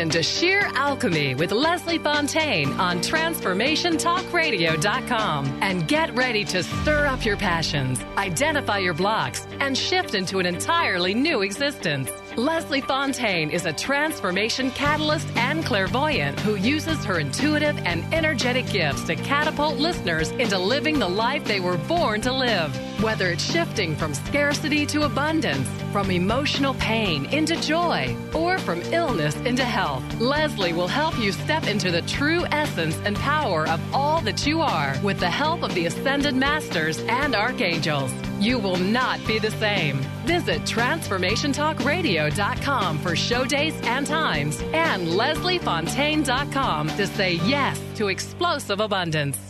[0.00, 7.22] in to Sheer Alchemy with Leslie Fontaine on TransformationTalkRadio.com and get ready to stir up
[7.24, 12.08] your passions, identify your blocks, and shift into an entirely new existence.
[12.40, 19.04] Leslie Fontaine is a transformation catalyst and clairvoyant who uses her intuitive and energetic gifts
[19.04, 22.74] to catapult listeners into living the life they were born to live.
[23.02, 29.36] Whether it's shifting from scarcity to abundance, from emotional pain into joy, or from illness
[29.40, 34.22] into health, Leslie will help you step into the true essence and power of all
[34.22, 38.10] that you are with the help of the Ascended Masters and Archangels.
[38.40, 39.98] You will not be the same.
[40.24, 49.49] Visit TransformationTalkRadio.com for show dates and times and LeslieFontaine.com to say yes to explosive abundance.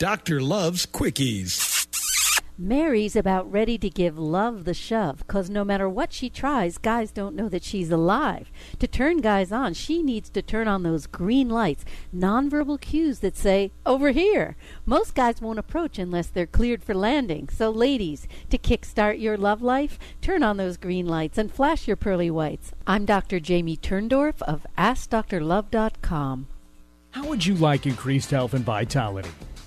[0.00, 1.86] Doctor loves quickies.
[2.56, 7.10] Mary's about ready to give love the shove, 'cause no matter what she tries, guys
[7.10, 8.50] don't know that she's alive.
[8.78, 11.84] To turn guys on, she needs to turn on those green lights,
[12.16, 14.56] nonverbal cues that say, over here.
[14.86, 17.50] Most guys won't approach unless they're cleared for landing.
[17.50, 21.96] So, ladies, to kickstart your love life, turn on those green lights and flash your
[21.96, 22.72] pearly whites.
[22.86, 23.38] I'm Dr.
[23.38, 26.46] Jamie Turndorf of AskDrLove.com.
[27.10, 29.28] How would you like increased health and vitality?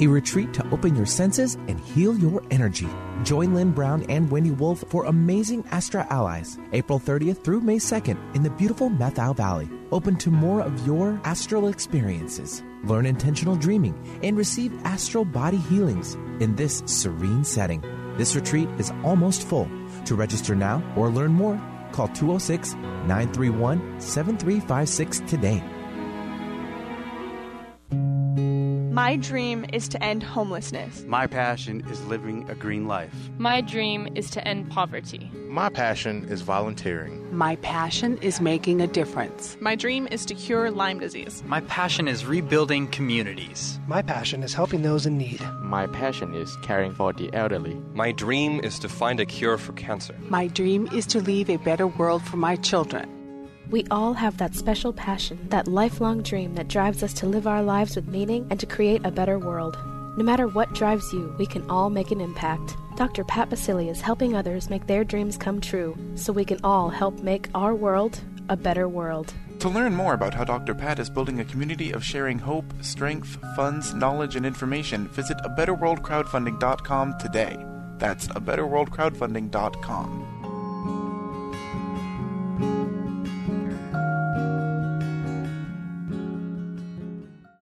[0.00, 2.88] A retreat to open your senses and heal your energy.
[3.22, 8.34] Join Lynn Brown and Wendy Wolf for Amazing Astra Allies, April 30th through May 2nd
[8.34, 9.68] in the beautiful Methow Valley.
[9.92, 12.64] Open to more of your astral experiences.
[12.82, 17.80] Learn intentional dreaming and receive astral body healings in this serene setting.
[18.16, 19.70] This retreat is almost full.
[20.06, 21.56] To register now or learn more,
[21.92, 25.62] call 206 931 7356 today.
[28.94, 31.02] My dream is to end homelessness.
[31.08, 33.12] My passion is living a green life.
[33.38, 35.32] My dream is to end poverty.
[35.48, 37.36] My passion is volunteering.
[37.36, 39.56] My passion is making a difference.
[39.60, 41.42] My dream is to cure Lyme disease.
[41.44, 43.80] My passion is rebuilding communities.
[43.88, 45.40] My passion is helping those in need.
[45.60, 47.74] My passion is caring for the elderly.
[47.94, 50.14] My dream is to find a cure for cancer.
[50.28, 53.23] My dream is to leave a better world for my children.
[53.70, 57.62] We all have that special passion, that lifelong dream that drives us to live our
[57.62, 59.76] lives with meaning and to create a better world.
[60.16, 62.76] No matter what drives you, we can all make an impact.
[62.96, 63.24] Dr.
[63.24, 67.18] Pat Baccili is helping others make their dreams come true so we can all help
[67.20, 69.34] make our world a better world.
[69.60, 70.74] To learn more about how Dr.
[70.74, 77.18] Pat is building a community of sharing hope, strength, funds, knowledge, and information, visit abetterworldcrowdfunding.com
[77.18, 77.64] today.
[77.98, 80.33] That's abetterworldcrowdfunding.com.